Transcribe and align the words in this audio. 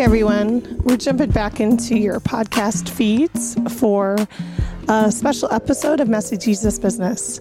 Everyone, 0.00 0.80
we're 0.84 0.96
jumping 0.96 1.30
back 1.30 1.60
into 1.60 1.94
your 1.98 2.20
podcast 2.20 2.88
feeds 2.88 3.54
for 3.78 4.16
a 4.88 5.12
special 5.12 5.52
episode 5.52 6.00
of 6.00 6.08
Messy 6.08 6.38
Jesus 6.38 6.78
Business. 6.78 7.38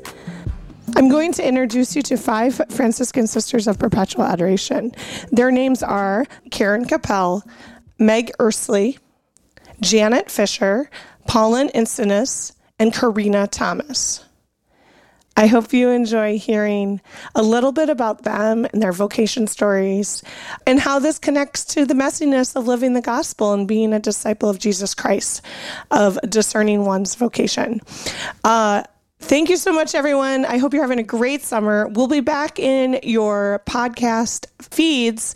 I'm 0.98 1.08
going 1.08 1.32
to 1.34 1.48
introduce 1.48 1.96
you 1.96 2.02
to 2.02 2.18
five 2.18 2.60
Franciscan 2.70 3.28
Sisters 3.28 3.66
of 3.66 3.80
Perpetual 3.80 4.26
Adoration. 4.26 4.92
Their 5.32 5.52
names 5.52 5.82
are 5.82 6.26
Karen 6.52 6.84
Kappell, 6.84 7.44
Meg 7.98 8.34
Earsley, 8.40 9.00
Janet 9.80 10.30
Fischer, 10.30 10.90
Paulynn 11.30 11.72
Instenes, 11.72 12.52
and 12.78 12.92
Corrina 12.92 13.50
Thomas. 13.50 14.26
I 15.40 15.48
hope 15.48 15.72
you 15.72 15.88
enjoy 15.88 16.38
hearing 16.38 17.00
a 17.34 17.42
little 17.42 17.72
bit 17.72 17.90
about 17.90 18.24
them 18.24 18.66
and 18.66 18.84
their 18.84 18.92
vocation 18.92 19.48
stories 19.48 20.22
and 20.68 20.82
how 20.82 21.00
this 21.00 21.18
connects 21.18 21.64
to 21.76 21.86
the 21.86 21.94
messiness 21.94 22.58
of 22.58 22.68
living 22.68 22.92
the 22.92 23.02
gospel 23.02 23.54
and 23.54 23.66
being 23.66 23.94
a 23.94 24.00
disciple 24.00 24.50
of 24.50 24.60
Jesus 24.60 24.94
Christ, 24.94 25.42
of 25.92 26.20
discerning 26.28 26.84
one's 26.84 27.16
vocation. 27.16 27.80
Uh, 28.44 28.84
Thank 29.22 29.50
you 29.50 29.58
so 29.58 29.74
much, 29.74 29.96
everyone. 29.96 30.46
I 30.46 30.58
hope 30.58 30.74
you're 30.74 30.82
having 30.82 30.98
a 31.00 31.04
great 31.04 31.44
summer. 31.44 31.90
We'll 31.90 32.08
be 32.08 32.22
back 32.22 32.58
in 32.58 33.02
your 33.04 33.62
podcast 33.66 34.48
feeds 34.62 35.36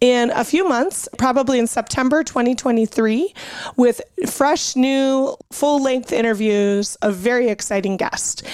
in 0.00 0.30
a 0.30 0.44
few 0.44 0.68
months, 0.68 1.08
probably 1.18 1.58
in 1.58 1.66
September 1.66 2.22
2023, 2.22 3.34
with 3.76 4.00
fresh, 4.28 4.76
new, 4.76 5.36
full 5.50 5.82
length 5.82 6.12
interviews 6.12 6.94
of 7.02 7.16
very 7.16 7.48
exciting 7.48 7.96
guests. 7.96 8.44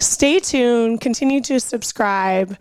Stay 0.00 0.40
tuned, 0.40 1.02
continue 1.02 1.42
to 1.42 1.60
subscribe. 1.60 2.56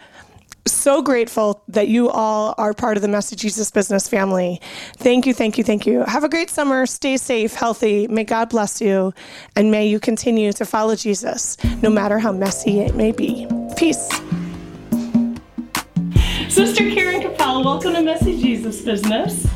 So 0.67 1.01
grateful 1.01 1.63
that 1.69 1.87
you 1.87 2.09
all 2.09 2.53
are 2.57 2.73
part 2.73 2.97
of 2.97 3.01
the 3.01 3.07
Messy 3.07 3.37
Jesus 3.37 3.71
Business 3.71 4.09
family. 4.09 4.59
Thank 4.97 5.25
you, 5.25 5.33
thank 5.33 5.57
you, 5.57 5.63
thank 5.63 5.87
you. 5.87 6.03
Have 6.03 6.25
a 6.25 6.29
great 6.29 6.49
summer. 6.49 6.85
Stay 6.85 7.15
safe, 7.15 7.53
healthy. 7.53 8.07
May 8.09 8.25
God 8.25 8.49
bless 8.49 8.81
you, 8.81 9.13
and 9.55 9.71
may 9.71 9.87
you 9.87 10.01
continue 10.01 10.51
to 10.51 10.65
follow 10.65 10.95
Jesus, 10.95 11.55
no 11.81 11.89
matter 11.89 12.19
how 12.19 12.33
messy 12.33 12.81
it 12.81 12.93
may 12.93 13.13
be. 13.13 13.47
Peace. 13.77 14.09
Sister 16.49 16.91
Karen 16.91 17.21
Kappell, 17.21 17.63
welcome 17.63 17.93
to 17.93 18.01
Messy 18.01 18.39
Jesus 18.39 18.81
Business. 18.81 19.47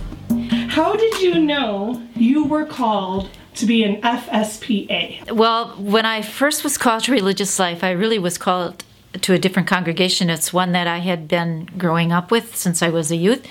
How 0.70 0.96
did 0.96 1.20
you 1.22 1.38
know 1.38 2.02
you 2.16 2.46
were 2.46 2.66
called 2.66 3.30
to 3.56 3.66
be 3.66 3.84
an 3.84 4.02
FSPA? 4.02 5.32
Well, 5.32 5.70
when 5.78 6.06
I 6.06 6.22
first 6.22 6.64
was 6.64 6.78
called 6.78 7.04
to 7.06 7.12
religious 7.12 7.60
life, 7.60 7.84
I 7.84 7.92
really 7.92 8.20
was 8.20 8.38
called 8.38 8.84
to 9.22 9.34
a 9.34 9.38
different 9.38 9.68
congregation. 9.68 10.30
It's 10.30 10.52
one 10.52 10.72
that 10.72 10.88
I 10.88 10.98
had 10.98 11.28
been 11.28 11.70
growing 11.78 12.12
up 12.12 12.32
with 12.32 12.56
since 12.56 12.82
I 12.82 12.90
was 12.90 13.12
a 13.12 13.16
youth. 13.16 13.46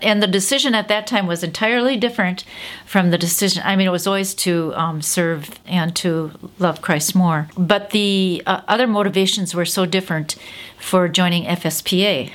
And 0.00 0.22
the 0.22 0.26
decision 0.26 0.74
at 0.74 0.88
that 0.88 1.06
time 1.06 1.26
was 1.26 1.42
entirely 1.42 1.96
different 1.96 2.44
from 2.86 3.10
the 3.10 3.18
decision. 3.18 3.62
I 3.64 3.76
mean, 3.76 3.88
it 3.88 3.90
was 3.90 4.06
always 4.06 4.34
to 4.36 4.72
um, 4.74 5.02
serve 5.02 5.58
and 5.66 5.94
to 5.96 6.30
love 6.58 6.80
Christ 6.80 7.14
more. 7.14 7.48
But 7.56 7.90
the 7.90 8.42
uh, 8.46 8.60
other 8.68 8.86
motivations 8.86 9.54
were 9.54 9.64
so 9.64 9.86
different 9.86 10.36
for 10.78 11.08
joining 11.08 11.44
FSPA. 11.44 12.30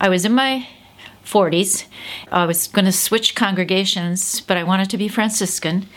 I 0.00 0.08
was 0.08 0.24
in 0.24 0.32
my 0.32 0.66
40s. 1.24 1.86
I 2.30 2.44
was 2.46 2.66
going 2.66 2.84
to 2.84 2.92
switch 2.92 3.34
congregations, 3.34 4.40
but 4.40 4.56
I 4.56 4.64
wanted 4.64 4.90
to 4.90 4.98
be 4.98 5.08
Franciscan. 5.08 5.88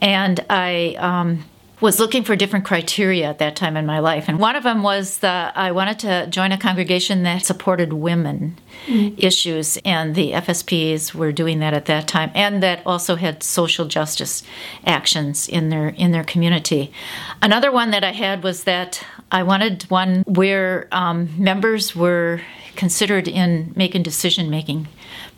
And 0.00 0.44
I 0.48 0.94
um, 0.98 1.44
was 1.80 1.98
looking 1.98 2.22
for 2.24 2.36
different 2.36 2.64
criteria 2.64 3.28
at 3.28 3.38
that 3.38 3.56
time 3.56 3.76
in 3.76 3.86
my 3.86 3.98
life. 3.98 4.28
And 4.28 4.38
one 4.38 4.54
of 4.54 4.62
them 4.62 4.82
was 4.82 5.18
that 5.18 5.56
I 5.56 5.72
wanted 5.72 5.98
to 6.00 6.26
join 6.28 6.52
a 6.52 6.58
congregation 6.58 7.22
that 7.22 7.44
supported 7.44 7.94
women 7.94 8.58
mm-hmm. 8.86 9.14
issues, 9.18 9.78
and 9.84 10.14
the 10.14 10.32
FSPs 10.32 11.14
were 11.14 11.32
doing 11.32 11.58
that 11.60 11.72
at 11.72 11.86
that 11.86 12.06
time, 12.06 12.30
and 12.34 12.62
that 12.62 12.82
also 12.84 13.16
had 13.16 13.42
social 13.42 13.86
justice 13.86 14.42
actions 14.84 15.48
in 15.48 15.70
their 15.70 15.88
in 15.88 16.12
their 16.12 16.24
community. 16.24 16.92
Another 17.40 17.72
one 17.72 17.90
that 17.90 18.04
I 18.04 18.12
had 18.12 18.42
was 18.42 18.64
that 18.64 19.04
I 19.32 19.42
wanted 19.42 19.84
one 19.84 20.22
where 20.26 20.88
um, 20.92 21.30
members 21.38 21.96
were 21.96 22.42
considered 22.76 23.28
in 23.28 23.72
making 23.76 24.02
decision 24.02 24.50
making 24.50 24.88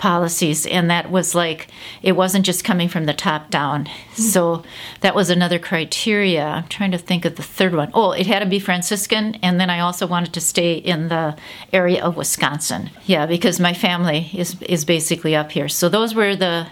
policies 0.03 0.67
and 0.67 0.91
that 0.91 1.13
was 1.13 1.33
like 1.33 1.69
it 2.03 2.11
wasn't 2.11 2.45
just 2.45 2.65
coming 2.65 2.89
from 2.89 3.05
the 3.05 3.15
top 3.15 3.49
down 3.51 3.85
mm-hmm. 3.85 4.21
so 4.21 4.65
that 5.01 5.15
was 5.15 5.31
another 5.31 5.61
criteria 5.61 6.45
i'm 6.45 6.67
trying 6.67 6.91
to 6.91 6.99
think 6.99 7.25
of 7.25 7.37
the 7.37 7.43
third 7.43 7.73
one. 7.73 7.89
Oh, 7.95 8.11
it 8.11 8.27
had 8.27 8.41
to 8.41 8.47
be 8.47 8.59
franciscan 8.59 9.37
and 9.45 9.61
then 9.61 9.71
i 9.71 9.79
also 9.79 10.09
wanted 10.09 10.33
to 10.33 10.41
stay 10.41 10.75
in 10.75 11.07
the 11.07 11.37
area 11.73 12.03
of 12.03 12.17
wisconsin 12.17 12.91
yeah 13.05 13.27
because 13.27 13.61
my 13.61 13.73
family 13.73 14.29
is 14.35 14.61
is 14.63 14.85
basically 14.85 15.37
up 15.37 15.53
here 15.53 15.69
so 15.69 15.89
those 15.89 16.17
were 16.17 16.35
the 16.35 16.67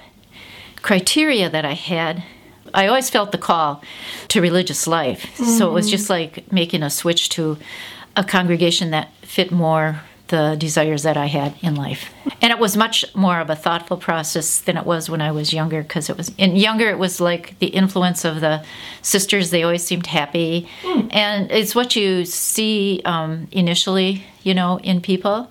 criteria 0.82 1.48
that 1.48 1.64
i 1.64 1.74
had 1.74 2.24
I 2.72 2.86
always 2.86 3.10
felt 3.10 3.32
the 3.32 3.38
call 3.38 3.82
to 4.28 4.40
religious 4.40 4.86
life. 4.86 5.22
Mm-hmm. 5.24 5.58
So 5.58 5.68
it 5.68 5.72
was 5.72 5.86
mm-hmm. 5.86 5.90
just 5.90 6.08
like 6.08 6.52
making 6.52 6.84
a 6.84 6.90
switch 6.90 7.28
to 7.30 7.58
a 8.14 8.22
congregation 8.22 8.92
that 8.92 9.12
fit 9.22 9.50
more 9.50 10.02
the 10.30 10.56
desires 10.58 11.02
that 11.02 11.16
I 11.16 11.26
had 11.26 11.54
in 11.60 11.74
life. 11.74 12.12
And 12.40 12.52
it 12.52 12.58
was 12.58 12.76
much 12.76 13.04
more 13.14 13.40
of 13.40 13.50
a 13.50 13.56
thoughtful 13.56 13.96
process 13.96 14.60
than 14.60 14.76
it 14.76 14.86
was 14.86 15.10
when 15.10 15.20
I 15.20 15.32
was 15.32 15.52
younger 15.52 15.82
because 15.82 16.08
it 16.08 16.16
was 16.16 16.32
in 16.38 16.56
younger 16.56 16.88
it 16.88 16.98
was 16.98 17.20
like 17.20 17.58
the 17.58 17.66
influence 17.66 18.24
of 18.24 18.40
the 18.40 18.64
sisters 19.02 19.50
they 19.50 19.62
always 19.62 19.84
seemed 19.84 20.06
happy. 20.06 20.68
Mm. 20.82 21.08
and 21.12 21.50
it's 21.50 21.74
what 21.74 21.96
you 21.96 22.24
see 22.24 23.02
um, 23.04 23.48
initially 23.50 24.24
you 24.42 24.54
know 24.54 24.78
in 24.80 25.00
people. 25.00 25.50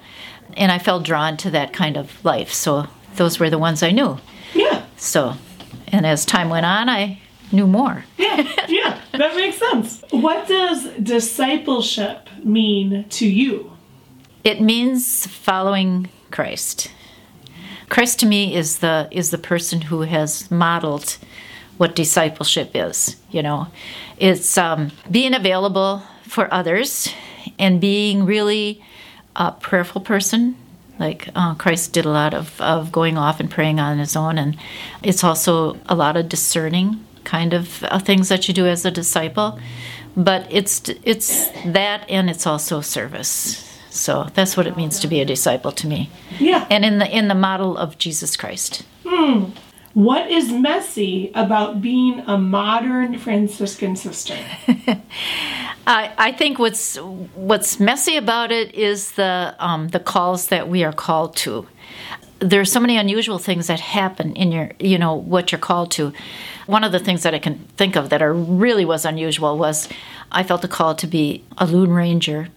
And 0.58 0.72
I 0.72 0.80
felt 0.80 1.04
drawn 1.04 1.38
to 1.38 1.52
that 1.52 1.74
kind 1.74 1.96
of 1.96 2.24
life. 2.26 2.52
So 2.52 2.88
those 3.16 3.40
were 3.40 3.50
the 3.50 3.60
ones 3.60 3.84
I 3.84 3.92
knew. 3.92 4.18
Yeah. 4.54 4.84
So 4.98 5.36
and 5.90 6.06
as 6.06 6.26
time 6.26 6.50
went 6.50 6.66
on 6.66 6.90
I 6.90 7.20
knew 7.52 7.68
more. 7.68 8.06
Yeah 8.18 8.48
yeah 8.70 9.02
that 9.12 9.36
makes 9.36 9.58
sense. 9.58 10.04
What 10.12 10.48
does 10.48 10.88
discipleship 11.04 12.30
mean 12.44 13.06
to 13.10 13.28
you 13.28 13.74
it 14.44 14.62
means 14.62 15.28
following 15.28 16.10
Christ. 16.32 16.92
Christ 17.90 18.20
to 18.20 18.26
me 18.26 18.56
is 18.56 18.80
the 18.80 19.08
is 19.12 19.32
the 19.32 19.38
person 19.38 19.82
who 19.82 20.02
has 20.02 20.50
modeled 20.52 21.18
what 21.78 21.96
discipleship 21.96 22.72
is. 22.74 23.16
You 23.32 23.42
know, 23.42 23.68
it's 24.18 24.58
um, 24.58 24.92
being 25.10 25.34
available 25.34 26.04
for 26.24 26.54
others 26.54 27.14
and 27.58 27.82
being 27.82 28.26
really 28.26 28.84
a 29.36 29.52
prayerful 29.52 30.02
person. 30.02 30.56
Like 31.00 31.30
uh, 31.34 31.56
Christ 31.56 31.94
did 31.94 32.06
a 32.06 32.10
lot 32.10 32.34
of, 32.34 32.60
of 32.60 32.92
going 32.92 33.18
off 33.18 33.40
and 33.40 33.50
praying 33.50 33.80
on 33.80 34.00
his 34.00 34.16
own, 34.16 34.38
and 34.38 34.58
it's 35.02 35.24
also 35.24 35.78
a 35.88 35.96
lot 35.96 36.18
of 36.18 36.28
discerning 36.28 37.06
kind 37.24 37.54
of 37.54 37.84
uh, 37.86 38.00
things 38.00 38.30
that 38.30 38.48
you 38.48 38.54
do 38.54 38.68
as 38.68 38.86
a 38.86 38.92
disciple. 38.92 39.60
But 40.16 40.46
it's 40.50 40.90
it's 41.04 41.50
that, 41.66 42.10
and 42.10 42.30
it's 42.30 42.46
also 42.46 42.82
service 42.82 43.69
so 43.90 44.28
that's 44.34 44.56
what 44.56 44.68
it 44.68 44.78
means 44.78 45.00
to 45.00 45.08
be 45.08 45.20
a 45.22 45.26
disciple 45.26 45.72
to 45.74 45.88
me. 45.88 46.10
Yeah. 46.40 46.66
And 46.70 46.86
in 46.86 47.00
the 47.00 47.08
in 47.08 47.28
the 47.28 47.36
model 47.36 47.78
of 47.78 47.98
Jesus 47.98 48.38
Christ. 48.38 48.84
Hmm. 49.06 49.46
What 49.94 50.30
is 50.30 50.52
messy 50.52 51.32
about 51.34 51.82
being 51.82 52.20
a 52.28 52.38
modern 52.38 53.18
Franciscan 53.18 53.96
sister? 53.96 54.38
I, 55.88 56.14
I 56.18 56.32
think 56.32 56.60
what's 56.60 56.98
what's 56.98 57.80
messy 57.80 58.16
about 58.16 58.52
it 58.52 58.76
is 58.76 59.14
the 59.14 59.56
um, 59.58 59.88
the 59.88 60.00
calls 60.00 60.48
that 60.48 60.70
we 60.70 60.84
are 60.84 60.94
called 60.94 61.36
to. 61.38 61.68
There 62.38 62.62
are 62.62 62.66
so 62.66 62.80
many 62.80 62.96
unusual 62.96 63.40
things 63.40 63.68
that 63.68 63.80
happen 63.80 64.36
in 64.36 64.52
your 64.52 64.72
you 64.80 65.00
know 65.00 65.16
what 65.16 65.52
you're 65.52 65.60
called 65.60 65.90
to. 65.92 66.14
One 66.68 66.84
of 66.84 66.92
the 66.92 67.00
things 67.00 67.24
that 67.24 67.34
I 67.34 67.40
can 67.40 67.58
think 67.76 67.96
of 67.96 68.10
that 68.10 68.22
are 68.22 68.34
really 68.34 68.86
was 68.86 69.06
unusual 69.06 69.58
was 69.58 69.90
I 70.32 70.44
felt 70.44 70.64
a 70.64 70.68
call 70.68 70.94
to 70.96 71.08
be 71.08 71.44
a 71.58 71.66
loon 71.66 71.92
ranger 71.92 72.50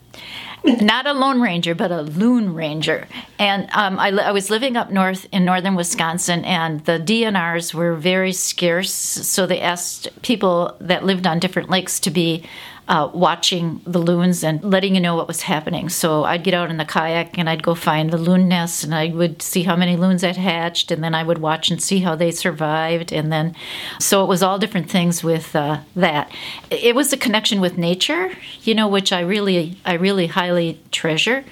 not 0.64 1.06
a 1.06 1.12
lone 1.12 1.40
ranger, 1.40 1.74
but 1.74 1.90
a 1.90 2.02
loon 2.02 2.54
ranger. 2.54 3.08
And 3.38 3.68
um, 3.72 3.98
I, 3.98 4.10
I, 4.10 4.32
was 4.32 4.50
living 4.50 4.76
up 4.76 4.90
north 4.90 5.26
in 5.32 5.44
northern 5.44 5.74
Wisconsin, 5.74 6.44
and 6.44 6.84
the 6.84 6.98
DNRs 6.98 7.74
were 7.74 7.94
very 7.94 8.32
scarce. 8.32 8.92
So 8.92 9.46
they 9.46 9.60
asked 9.60 10.08
people 10.22 10.76
that 10.80 11.04
lived 11.04 11.26
on 11.26 11.40
different 11.40 11.70
lakes 11.70 11.98
to 12.00 12.10
be 12.10 12.44
uh, 12.88 13.08
watching 13.14 13.80
the 13.86 13.98
loons 13.98 14.42
and 14.42 14.62
letting 14.64 14.94
you 14.94 15.00
know 15.00 15.14
what 15.14 15.28
was 15.28 15.42
happening. 15.42 15.88
So 15.88 16.24
I'd 16.24 16.42
get 16.42 16.54
out 16.54 16.70
in 16.70 16.78
the 16.78 16.84
kayak 16.84 17.38
and 17.38 17.48
I'd 17.48 17.62
go 17.62 17.74
find 17.74 18.10
the 18.10 18.18
loon 18.18 18.48
nests 18.48 18.82
and 18.82 18.94
I 18.94 19.08
would 19.08 19.40
see 19.40 19.62
how 19.62 19.76
many 19.76 19.96
loons 19.96 20.22
had 20.22 20.36
hatched 20.36 20.90
and 20.90 21.02
then 21.02 21.14
I 21.14 21.22
would 21.22 21.38
watch 21.38 21.70
and 21.70 21.82
see 21.82 22.00
how 22.00 22.16
they 22.16 22.30
survived. 22.32 23.12
And 23.12 23.32
then, 23.32 23.54
so 24.00 24.24
it 24.24 24.26
was 24.26 24.42
all 24.42 24.58
different 24.58 24.90
things 24.90 25.22
with 25.22 25.54
uh, 25.54 25.80
that. 25.94 26.30
It 26.70 26.94
was 26.94 27.12
a 27.12 27.16
connection 27.16 27.60
with 27.60 27.78
nature, 27.78 28.32
you 28.62 28.74
know, 28.74 28.88
which 28.88 29.12
I 29.12 29.20
really, 29.20 29.78
I 29.84 29.94
really 29.94 30.26
highly 30.26 30.80
treasure. 30.90 31.44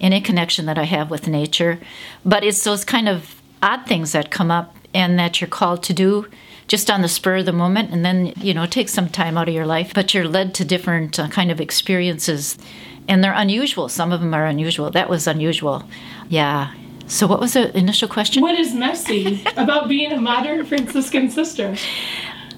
Any 0.00 0.20
connection 0.20 0.66
that 0.66 0.78
I 0.78 0.84
have 0.84 1.10
with 1.10 1.26
nature, 1.26 1.80
but 2.22 2.44
it's 2.44 2.62
those 2.64 2.84
kind 2.84 3.08
of 3.08 3.40
odd 3.62 3.86
things 3.86 4.12
that 4.12 4.30
come 4.30 4.50
up 4.50 4.76
and 4.92 5.18
that 5.18 5.40
you're 5.40 5.48
called 5.48 5.82
to 5.84 5.94
do 5.94 6.26
just 6.68 6.90
on 6.90 7.00
the 7.02 7.08
spur 7.08 7.36
of 7.36 7.46
the 7.46 7.52
moment 7.52 7.90
and 7.92 8.04
then 8.04 8.32
you 8.36 8.52
know 8.54 8.66
take 8.66 8.88
some 8.88 9.08
time 9.08 9.36
out 9.38 9.48
of 9.48 9.54
your 9.54 9.66
life 9.66 9.92
but 9.94 10.12
you're 10.14 10.26
led 10.28 10.52
to 10.54 10.64
different 10.64 11.18
uh, 11.18 11.28
kind 11.28 11.50
of 11.50 11.60
experiences 11.60 12.58
and 13.08 13.22
they're 13.22 13.32
unusual 13.34 13.88
some 13.88 14.12
of 14.12 14.20
them 14.20 14.34
are 14.34 14.46
unusual 14.46 14.90
that 14.90 15.08
was 15.08 15.26
unusual 15.26 15.82
yeah 16.28 16.72
So, 17.08 17.26
what 17.28 17.38
was 17.38 17.52
the 17.52 17.70
initial 17.78 18.08
question? 18.08 18.42
What 18.42 18.58
is 18.58 18.74
messy 18.74 19.40
about 19.56 19.86
being 19.88 20.10
a 20.10 20.20
modern 20.20 20.66
Franciscan 20.66 21.30
sister? 21.30 21.76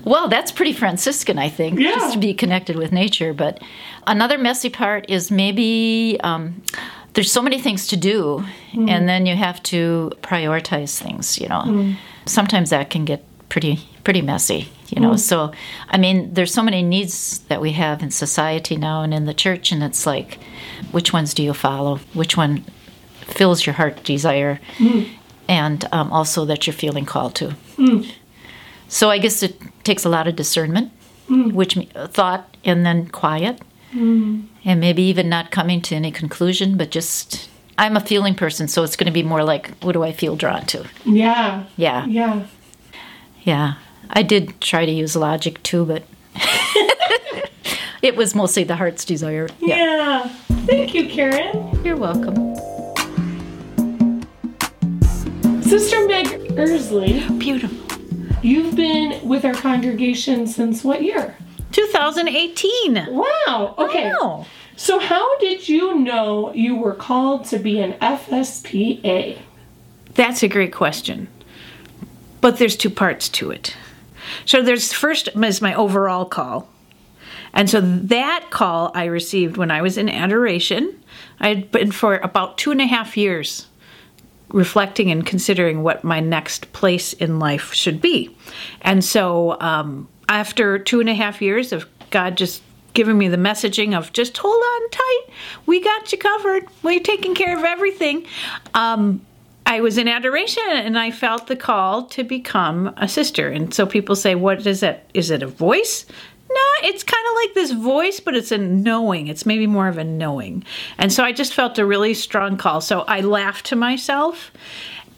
Well, 0.05 0.28
that's 0.28 0.50
pretty 0.52 0.72
Franciscan, 0.72 1.38
I 1.38 1.50
think, 1.50 1.78
Yeah. 1.78 1.93
just 1.96 2.12
to 2.14 2.19
be 2.19 2.32
connected 2.32 2.76
with 2.76 2.90
nature. 2.90 3.34
But 3.34 3.60
another 4.06 4.38
messy 4.38 4.70
part 4.70 5.05
is 5.10 5.31
maybe 5.31 6.16
um, 6.25 6.62
there's 7.12 7.31
so 7.31 7.43
many 7.43 7.60
things 7.60 7.87
to 7.88 7.96
do, 7.96 8.43
and 8.72 9.06
then 9.06 9.26
you 9.26 9.37
have 9.37 9.60
to 9.64 10.10
prioritize 10.22 10.96
things. 11.02 11.38
You 11.38 11.49
know, 11.49 11.64
sometimes 12.25 12.70
that 12.70 12.88
can 12.88 13.05
get 13.05 13.20
pretty 13.58 13.84
pretty 14.05 14.22
messy. 14.22 14.69
You 14.90 15.02
know, 15.02 15.12
mm. 15.12 15.19
so 15.19 15.52
I 15.88 15.99
mean, 15.99 16.32
there's 16.34 16.55
so 16.55 16.62
many 16.62 16.82
needs 16.82 17.40
that 17.49 17.60
we 17.60 17.72
have 17.72 18.02
in 18.02 18.10
society 18.10 18.76
now 18.76 19.02
and 19.02 19.12
in 19.12 19.26
the 19.26 19.34
church, 19.34 19.72
and 19.72 19.82
it's 19.82 20.06
like, 20.06 20.38
which 20.93 21.12
ones 21.12 21.34
do 21.34 21.43
you 21.43 21.52
follow? 21.52 21.99
Which 22.14 22.37
one 22.37 22.64
fills 23.20 23.66
your 23.66 23.75
heart 23.75 24.05
desire, 24.05 24.60
mm. 24.78 25.08
and 25.49 25.84
um, 25.93 26.12
also 26.12 26.44
that 26.44 26.66
you're 26.66 26.75
feeling 26.75 27.05
called 27.05 27.34
to. 27.37 27.56
Mm. 27.76 28.08
So 28.88 29.10
I 29.10 29.19
guess 29.19 29.43
it 29.43 29.60
takes 29.82 30.05
a 30.05 30.08
lot 30.08 30.28
of 30.28 30.37
discernment, 30.37 30.93
which 31.52 31.76
uh, 31.76 32.06
thought, 32.06 32.56
and 32.64 32.87
then 32.87 33.08
quiet, 33.08 33.60
and 34.64 34.81
maybe 34.81 35.02
even 35.02 35.28
not 35.28 35.50
coming 35.50 35.82
to 35.82 35.96
any 35.96 36.12
conclusion, 36.12 36.76
but 36.76 36.90
just 36.90 37.50
I'm 37.76 37.96
a 37.96 38.00
feeling 38.00 38.34
person, 38.34 38.69
so 38.69 38.84
it's 38.84 38.96
going 38.96 39.06
to 39.06 39.12
be 39.12 39.22
more 39.22 39.44
like, 39.44 39.70
what 39.82 39.93
do 39.93 40.02
I 40.02 40.12
feel 40.12 40.37
drawn 40.37 40.64
to? 40.66 40.87
Yeah. 41.05 41.64
Yeah, 41.76 42.06
Yeah. 42.06 42.46
Yeah. 43.49 43.77
I 44.11 44.23
did 44.23 44.61
try 44.61 44.85
to 44.85 44.93
use 44.93 45.17
logic 45.17 45.62
too, 45.62 45.87
but 45.87 46.03
it 48.03 48.15
was 48.15 48.35
mostly 48.35 48.62
the 48.62 48.77
heart's 48.77 49.06
desire. 49.06 49.49
Yeah, 49.59 49.77
Yeah. 49.77 50.29
Thank 50.67 50.93
you, 50.93 51.09
Karen. 51.09 51.83
you're 51.83 51.97
welcome. 51.97 52.55
Sister 55.62 56.06
Meg 56.06 56.27
Earsley, 56.59 57.39
Beautiful. 57.39 57.79
you've 58.43 58.77
been 58.77 59.27
with 59.27 59.47
our 59.47 59.55
congregation 59.55 60.47
since 60.47 60.85
what 60.85 61.03
year? 61.03 61.35
2018. 61.73 63.06
Wow. 63.09 63.75
Okay. 63.79 64.12
Wow. 64.21 64.44
So, 64.77 64.99
how 64.99 65.39
did 65.39 65.67
you 65.71 65.94
know 65.94 66.53
you 66.53 66.77
were 66.77 66.94
called 66.94 67.47
to 67.47 67.59
be 67.59 67.81
an 67.81 67.94
FSPA? 67.94 69.39
That's 70.12 70.43
a 70.43 70.49
great 70.49 70.75
question. 70.75 71.29
But 72.40 72.58
there's 72.58 72.76
two 72.76 72.90
parts 72.90 73.29
to 73.31 73.50
it. 73.50 73.76
So 74.44 74.62
there's 74.62 74.93
first 74.93 75.29
is 75.37 75.62
my 75.62 75.75
overall 75.75 76.25
call. 76.25 76.69
And 77.52 77.69
so 77.69 77.81
that 77.81 78.49
call 78.50 78.93
I 78.94 79.06
received 79.06 79.56
when 79.56 79.70
I 79.70 79.82
was 79.82 79.96
in 79.96 80.08
adoration. 80.08 81.02
I 81.40 81.49
had 81.49 81.70
been 81.70 81.93
for 81.93 82.19
about 82.19 82.58
two 82.58 82.70
and 82.70 82.81
a 82.81 82.87
half 82.87 83.17
years 83.17 83.67
reflecting 84.50 85.11
and 85.11 85.26
considering 85.26 85.82
what 85.82 86.05
my 86.05 86.20
next 86.20 86.73
place 86.73 87.12
in 87.12 87.38
life 87.38 87.73
should 87.73 88.00
be. 88.00 88.35
And 88.82 89.05
so 89.05 89.61
um, 89.61 90.08
after 90.29 90.79
two 90.79 91.00
and 91.00 91.08
a 91.08 91.14
half 91.14 91.43
years 91.43 91.73
of 91.73 91.87
God 92.11 92.37
just 92.37 92.62
giving 92.94 93.19
me 93.19 93.29
the 93.29 93.37
messaging 93.37 93.96
of 93.96 94.12
just 94.12 94.37
hold 94.37 94.62
on 94.62 94.91
tight, 94.91 95.25
we 95.67 95.81
got 95.81 96.11
you 96.12 96.19
covered, 96.19 96.67
we're 96.82 97.00
taking 97.00 97.34
care 97.34 97.56
of 97.56 97.64
everything. 97.64 98.26
Um, 98.75 99.20
I 99.69 99.82
was 99.82 99.99
in 99.99 100.09
adoration 100.09 100.65
and 100.67 100.99
I 100.99 101.11
felt 101.11 101.47
the 101.47 101.55
call 101.55 102.06
to 102.06 102.25
become 102.25 102.94
a 102.97 103.06
sister. 103.06 103.49
And 103.49 103.73
so 103.73 103.85
people 103.85 104.17
say, 104.17 104.35
What 104.35 104.67
is 104.67 104.82
it? 104.82 105.09
Is 105.12 105.31
it 105.31 105.43
a 105.43 105.47
voice? 105.47 106.06
No, 106.50 106.88
it's 106.88 107.05
kind 107.05 107.26
of 107.29 107.35
like 107.37 107.55
this 107.55 107.73
voice, 107.73 108.19
but 108.19 108.35
it's 108.35 108.50
a 108.50 108.56
knowing. 108.56 109.26
It's 109.26 109.44
maybe 109.44 109.67
more 109.67 109.87
of 109.87 109.99
a 109.99 110.05
knowing. 110.05 110.65
And 110.97 111.12
so 111.12 111.23
I 111.23 111.32
just 111.32 111.53
felt 111.53 111.79
a 111.79 111.85
really 111.85 112.15
strong 112.15 112.56
call. 112.56 112.81
So 112.81 113.00
I 113.03 113.20
laughed 113.20 113.67
to 113.67 113.76
myself 113.76 114.50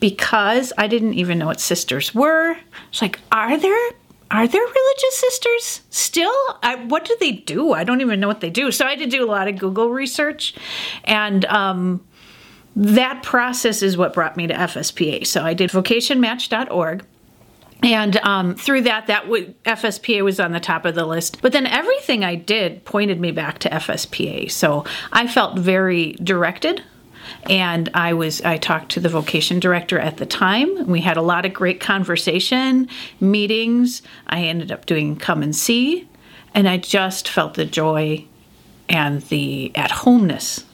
because 0.01 0.73
I 0.77 0.89
didn't 0.89 1.15
even 1.15 1.39
know 1.39 1.47
what 1.47 1.61
sisters 1.61 2.13
were. 2.13 2.57
It's 2.89 3.01
like, 3.01 3.21
are 3.31 3.57
there 3.57 3.91
are 4.33 4.49
there 4.49 4.63
religious 4.63 5.17
sisters 5.17 5.81
still? 5.91 6.33
I, 6.63 6.77
what 6.87 7.05
do 7.05 7.17
they 7.21 7.33
do? 7.33 7.73
I 7.73 7.83
don't 7.85 8.01
even 8.01 8.21
know 8.21 8.29
what 8.29 8.41
they 8.41 8.51
do. 8.51 8.71
So 8.71 8.87
I 8.87 8.91
had 8.91 9.01
to 9.01 9.07
do 9.07 9.25
a 9.25 9.31
lot 9.31 9.49
of 9.49 9.59
Google 9.59 9.91
research, 9.91 10.55
and 11.03 11.45
um, 11.47 12.01
that 12.77 13.23
process 13.23 13.83
is 13.83 13.97
what 13.97 14.15
brought 14.15 14.37
me 14.37 14.47
to 14.47 14.55
FSPA. 14.55 15.27
So 15.27 15.43
I 15.43 15.55
did 15.55 15.71
vocationmatch.org. 15.71 17.05
And 17.83 18.17
um, 18.19 18.55
through 18.57 18.83
that, 18.83 19.07
that 19.07 19.29
would 19.29 19.63
FSPA 19.65 20.23
was 20.23 20.39
on 20.39 20.53
the 20.53 20.61
top 20.61 20.85
of 20.85 20.95
the 20.95 21.07
list. 21.07 21.41
But 21.41 21.53
then 21.53 21.67
everything 21.67 22.25
I 22.25 22.35
did 22.35 22.85
pointed 22.85 23.19
me 23.19 23.33
back 23.33 23.59
to 23.61 23.71
FSPA. 23.71 24.51
So 24.51 24.85
I 25.13 25.27
felt 25.27 25.59
very 25.59 26.13
directed, 26.13 26.83
and 27.49 27.89
I 27.95 28.13
was 28.13 28.43
I 28.43 28.59
talked 28.59 28.93
to 28.93 29.01
the 29.01 29.09
vocation 29.09 29.61
director 29.61 29.99
at 29.99 30.19
the 30.19 30.27
time. 30.27 30.89
We 30.89 31.01
had 31.01 31.17
a 31.17 31.23
lot 31.23 31.47
of 31.47 31.55
great 31.55 31.81
conversation, 31.81 32.87
meetings. 33.19 34.03
I 34.27 34.43
ended 34.43 34.71
up 34.71 34.85
doing 34.85 35.17
come 35.17 35.43
and 35.43 35.57
see, 35.57 36.07
and 36.55 36.69
I 36.69 36.77
just 36.77 37.29
felt 37.29 37.55
the 37.55 37.65
joy 37.65 38.27
and 38.91 39.23
the 39.23 39.73
at 39.75 39.91
homeness 39.91 40.67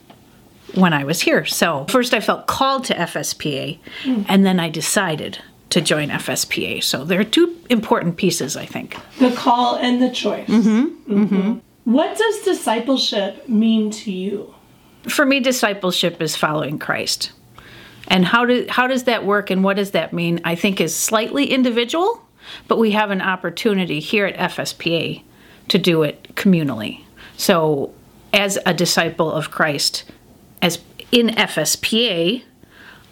when 0.77 0.93
I 0.93 1.05
was 1.05 1.21
here. 1.21 1.45
So 1.45 1.87
first 1.89 2.15
I 2.15 2.21
felt 2.21 2.47
called 2.47 2.85
to 2.85 2.95
FSPA, 2.95 3.79
hmm. 4.03 4.23
and 4.29 4.45
then 4.45 4.61
I 4.61 4.69
decided 4.69 5.39
to 5.71 5.81
join 5.81 6.11
FSPA. 6.11 6.83
So 6.83 7.05
there 7.05 7.21
are 7.21 7.25
two 7.25 7.57
important 7.69 8.17
pieces, 8.17 8.57
I 8.57 8.67
think. 8.67 8.97
The 9.19 9.33
call 9.33 9.77
and 9.77 10.01
the 10.01 10.11
choice. 10.11 10.49
Mm-hmm. 10.49 10.79
Mm-hmm. 10.79 11.23
mm-hmm. 11.23 11.59
What 11.93 12.19
does 12.19 12.43
discipleship 12.43 13.49
mean 13.49 13.93
to 13.93 14.11
you? 14.11 14.53
For 15.09 15.25
me, 15.25 15.39
discipleship 15.39 16.21
is 16.21 16.35
following 16.35 16.81
Christ. 16.81 17.31
And 18.09 18.25
how 18.25 18.45
do 18.45 18.67
how 18.69 18.89
does 18.89 19.05
that 19.05 19.25
work 19.25 19.51
and 19.51 19.63
what 19.63 19.77
does 19.77 19.93
that 19.93 20.13
mean? 20.13 20.41
I 20.45 20.57
think 20.57 20.81
is 20.81 20.95
slightly 20.95 21.47
individual, 21.53 22.23
but 22.67 22.79
we 22.79 22.91
have 22.93 23.11
an 23.11 23.21
opportunity 23.21 24.01
here 24.01 24.27
at 24.27 24.53
FSPA 24.53 25.23
to 25.69 25.79
do 25.79 26.03
it 26.03 26.35
communally. 26.35 27.03
So 27.37 27.93
as 28.33 28.59
a 28.67 28.75
disciple 28.75 29.31
of 29.31 29.51
Christ, 29.51 30.05
as 30.63 30.79
in 31.13 31.29
FSPA, 31.29 32.43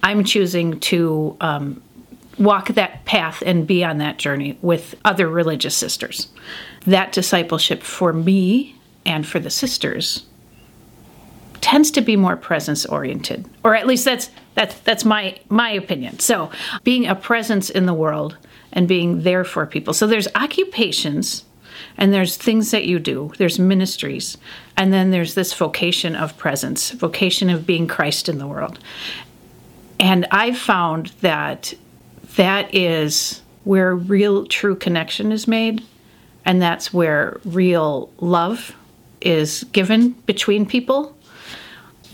I'm 0.02 0.24
choosing 0.24 0.80
to 0.80 1.36
um, 1.40 1.82
walk 2.38 2.68
that 2.68 3.04
path 3.04 3.42
and 3.44 3.66
be 3.66 3.84
on 3.84 3.98
that 3.98 4.18
journey 4.18 4.58
with 4.60 4.94
other 5.04 5.28
religious 5.28 5.76
sisters. 5.76 6.28
That 6.86 7.12
discipleship 7.12 7.82
for 7.82 8.12
me 8.12 8.76
and 9.06 9.26
for 9.26 9.38
the 9.38 9.50
sisters 9.50 10.24
tends 11.60 11.90
to 11.92 12.02
be 12.02 12.14
more 12.14 12.36
presence 12.36 12.84
oriented 12.84 13.48
or 13.64 13.74
at 13.74 13.86
least 13.86 14.04
that's 14.04 14.30
that's 14.54 14.78
that's 14.80 15.02
my 15.02 15.34
my 15.48 15.70
opinion 15.70 16.18
so 16.18 16.50
being 16.82 17.06
a 17.06 17.14
presence 17.14 17.70
in 17.70 17.86
the 17.86 17.94
world 17.94 18.36
and 18.74 18.86
being 18.86 19.22
there 19.22 19.44
for 19.44 19.64
people 19.64 19.94
so 19.94 20.06
there's 20.06 20.28
occupations 20.34 21.44
and 21.96 22.12
there's 22.12 22.36
things 22.36 22.70
that 22.72 22.86
you 22.86 22.98
do. 22.98 23.32
There's 23.38 23.58
ministries. 23.58 24.36
And 24.76 24.92
then 24.92 25.10
there's 25.10 25.34
this 25.34 25.54
vocation 25.54 26.16
of 26.16 26.36
presence 26.36 26.90
vocation 26.90 27.50
of 27.50 27.66
being 27.66 27.86
christ 27.86 28.28
in 28.28 28.38
the 28.38 28.46
world. 28.46 28.78
And 30.00 30.26
i've 30.30 30.58
found 30.58 31.06
that 31.20 31.74
that 32.36 32.74
is 32.74 33.42
where 33.64 33.94
real 33.94 34.46
true 34.46 34.76
connection 34.76 35.32
is 35.32 35.48
made. 35.48 35.82
And 36.44 36.60
that's 36.60 36.92
where 36.92 37.40
real 37.44 38.10
love 38.20 38.76
is 39.20 39.64
given 39.72 40.10
between 40.26 40.66
people 40.66 41.13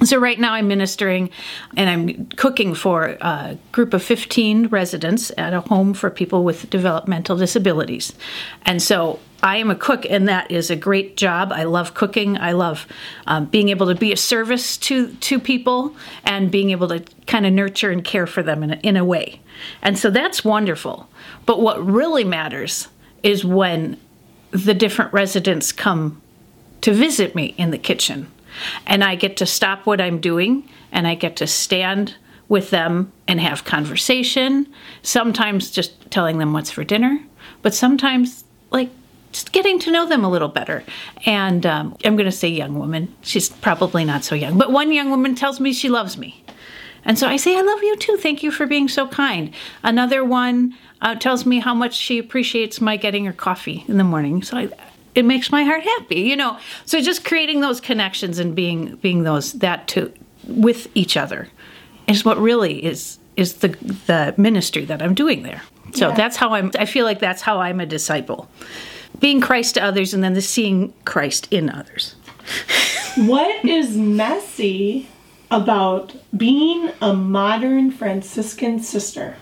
so 0.04 0.18
right 0.18 0.38
now 0.38 0.54
I'm 0.54 0.68
ministering 0.68 1.30
and 1.76 1.90
I'm 1.90 2.26
cooking 2.30 2.74
for 2.74 3.18
a 3.20 3.58
group 3.72 3.92
of 3.92 4.02
15 4.02 4.68
residents 4.68 5.30
at 5.36 5.52
a 5.52 5.60
home 5.60 5.92
for 5.94 6.10
people 6.10 6.42
with 6.42 6.70
developmental 6.70 7.36
disabilities. 7.36 8.12
And 8.62 8.82
so 8.82 9.18
I 9.42 9.56
am 9.56 9.70
a 9.70 9.74
cook 9.74 10.06
and 10.08 10.28
that 10.28 10.50
is 10.50 10.70
a 10.70 10.76
great 10.76 11.16
job. 11.16 11.52
I 11.52 11.64
love 11.64 11.94
cooking. 11.94 12.38
I 12.38 12.52
love 12.52 12.86
um, 13.26 13.46
being 13.46 13.68
able 13.68 13.86
to 13.86 13.94
be 13.94 14.12
a 14.12 14.16
service 14.16 14.76
to, 14.78 15.12
to 15.14 15.38
people 15.38 15.94
and 16.24 16.50
being 16.50 16.70
able 16.70 16.88
to 16.88 17.04
kind 17.26 17.44
of 17.44 17.52
nurture 17.52 17.90
and 17.90 18.02
care 18.02 18.26
for 18.26 18.42
them 18.42 18.62
in 18.62 18.72
a, 18.72 18.76
in 18.76 18.96
a 18.96 19.04
way. 19.04 19.40
And 19.82 19.98
so 19.98 20.10
that's 20.10 20.44
wonderful. 20.44 21.08
But 21.44 21.60
what 21.60 21.84
really 21.84 22.24
matters 22.24 22.88
is 23.22 23.44
when 23.44 23.98
the 24.50 24.74
different 24.74 25.12
residents 25.12 25.72
come 25.72 26.20
to 26.80 26.92
visit 26.92 27.34
me 27.34 27.54
in 27.58 27.70
the 27.70 27.78
kitchen 27.78 28.30
and 28.86 29.04
I 29.04 29.14
get 29.14 29.36
to 29.38 29.46
stop 29.46 29.86
what 29.86 30.00
I'm 30.00 30.20
doing 30.20 30.68
and 30.92 31.06
I 31.06 31.14
get 31.14 31.36
to 31.36 31.46
stand 31.46 32.14
with 32.48 32.70
them 32.70 33.12
and 33.28 33.40
have 33.40 33.64
conversation. 33.64 34.66
Sometimes 35.02 35.70
just 35.70 36.10
telling 36.10 36.38
them 36.38 36.52
what's 36.52 36.70
for 36.70 36.84
dinner, 36.84 37.20
but 37.62 37.74
sometimes 37.74 38.44
like 38.70 38.90
just 39.32 39.52
getting 39.52 39.78
to 39.78 39.92
know 39.92 40.06
them 40.06 40.24
a 40.24 40.30
little 40.30 40.48
better. 40.48 40.82
And 41.24 41.64
um, 41.64 41.96
I'm 42.04 42.16
going 42.16 42.26
to 42.26 42.32
say 42.32 42.48
young 42.48 42.78
woman. 42.78 43.14
She's 43.22 43.48
probably 43.48 44.04
not 44.04 44.24
so 44.24 44.34
young, 44.34 44.58
but 44.58 44.72
one 44.72 44.92
young 44.92 45.10
woman 45.10 45.34
tells 45.34 45.60
me 45.60 45.72
she 45.72 45.88
loves 45.88 46.18
me. 46.18 46.42
And 47.04 47.18
so 47.18 47.26
I 47.28 47.36
say, 47.36 47.56
I 47.56 47.62
love 47.62 47.82
you 47.82 47.96
too. 47.96 48.16
Thank 48.16 48.42
you 48.42 48.50
for 48.50 48.66
being 48.66 48.88
so 48.88 49.06
kind. 49.08 49.52
Another 49.82 50.24
one 50.24 50.76
uh, 51.00 51.14
tells 51.14 51.46
me 51.46 51.60
how 51.60 51.74
much 51.74 51.96
she 51.96 52.18
appreciates 52.18 52.80
my 52.80 52.96
getting 52.96 53.24
her 53.24 53.32
coffee 53.32 53.84
in 53.88 53.96
the 53.96 54.04
morning. 54.04 54.42
So 54.42 54.58
I, 54.58 54.68
it 55.14 55.24
makes 55.24 55.50
my 55.50 55.64
heart 55.64 55.82
happy, 55.82 56.20
you 56.20 56.36
know. 56.36 56.58
So 56.84 57.00
just 57.00 57.24
creating 57.24 57.60
those 57.60 57.80
connections 57.80 58.38
and 58.38 58.54
being 58.54 58.96
being 58.96 59.22
those 59.24 59.52
that 59.54 59.88
to 59.88 60.12
with 60.46 60.88
each 60.94 61.16
other 61.16 61.48
is 62.06 62.24
what 62.24 62.38
really 62.38 62.84
is 62.84 63.18
is 63.36 63.54
the 63.54 63.68
the 64.06 64.34
ministry 64.36 64.84
that 64.84 65.02
I'm 65.02 65.14
doing 65.14 65.42
there. 65.42 65.62
So 65.94 66.08
Yeah. 66.08 66.14
that's 66.14 66.36
how 66.36 66.54
I'm 66.54 66.70
I 66.78 66.84
feel 66.86 67.04
like 67.04 67.18
that's 67.18 67.42
how 67.42 67.58
I'm 67.60 67.80
a 67.80 67.86
disciple. 67.86 68.48
Being 69.18 69.40
Christ 69.40 69.74
to 69.74 69.82
others 69.82 70.14
and 70.14 70.22
then 70.22 70.34
the 70.34 70.42
seeing 70.42 70.92
Christ 71.04 71.48
in 71.50 71.70
others. 71.70 72.14
What 73.16 73.64
is 73.64 73.96
messy 73.96 75.08
about 75.50 76.14
being 76.36 76.90
a 77.02 77.12
modern 77.12 77.90
Franciscan 77.90 78.78
sister? 78.80 79.36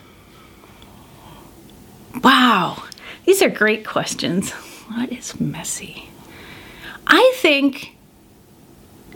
Wow. 2.25 2.83
These 3.27 3.43
are 3.43 3.51
great 3.51 3.87
questions. 3.87 4.53
What 4.88 5.12
is 5.12 5.38
messy? 5.40 6.11
I 7.07 7.33
think 7.37 7.97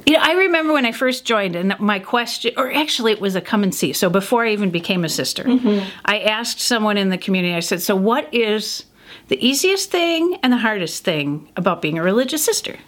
you 0.07 0.15
know, 0.15 0.21
I 0.23 0.33
remember 0.33 0.73
when 0.73 0.85
I 0.85 0.93
first 0.93 1.25
joined, 1.25 1.55
and 1.55 1.79
my 1.79 1.99
question, 1.99 2.53
or 2.57 2.73
actually, 2.73 3.13
it 3.13 3.21
was 3.21 3.37
a 3.37 3.41
come 3.41 3.63
and 3.63 3.75
see. 3.75 3.93
So 3.93 4.11
before 4.11 4.45
I 4.45 4.51
even 4.51 4.71
became 4.71 5.05
a 5.05 5.09
sister, 5.09 5.45
mm-hmm. 5.45 5.89
I 6.05 6.21
asked 6.21 6.61
someone 6.61 6.97
in 6.97 7.11
the 7.11 7.19
community. 7.19 7.55
I 7.55 7.61
said, 7.61 7.81
"So, 7.81 7.95
what 7.95 8.33
is 8.35 8.85
the 9.29 9.45
easiest 9.45 9.91
thing 9.91 10.39
and 10.43 10.53
the 10.53 10.59
hardest 10.59 11.05
thing 11.05 11.49
about 11.57 11.83
being 11.83 11.99
a 11.99 12.03
religious 12.03 12.45
sister?" 12.45 12.79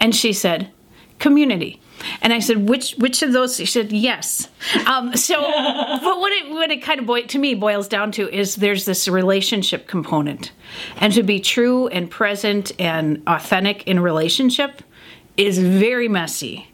And 0.00 0.14
she 0.14 0.32
said, 0.32 0.70
"Community." 1.18 1.80
And 2.22 2.32
I 2.32 2.38
said, 2.38 2.68
"Which 2.68 2.92
which 2.92 3.22
of 3.22 3.32
those?" 3.32 3.56
She 3.56 3.66
said, 3.66 3.92
"Yes." 3.92 4.48
Um, 4.86 5.16
so, 5.16 5.40
but 6.02 6.18
what 6.20 6.32
it 6.32 6.50
what 6.50 6.70
it 6.70 6.82
kind 6.82 7.00
of 7.00 7.06
boi- 7.06 7.22
to 7.22 7.38
me 7.38 7.54
boils 7.54 7.88
down 7.88 8.12
to 8.12 8.32
is 8.34 8.56
there's 8.56 8.84
this 8.84 9.08
relationship 9.08 9.86
component, 9.86 10.52
and 10.98 11.12
to 11.12 11.22
be 11.22 11.40
true 11.40 11.88
and 11.88 12.10
present 12.10 12.72
and 12.78 13.22
authentic 13.26 13.86
in 13.86 14.00
relationship 14.00 14.82
is 15.38 15.58
very 15.58 16.08
messy. 16.08 16.68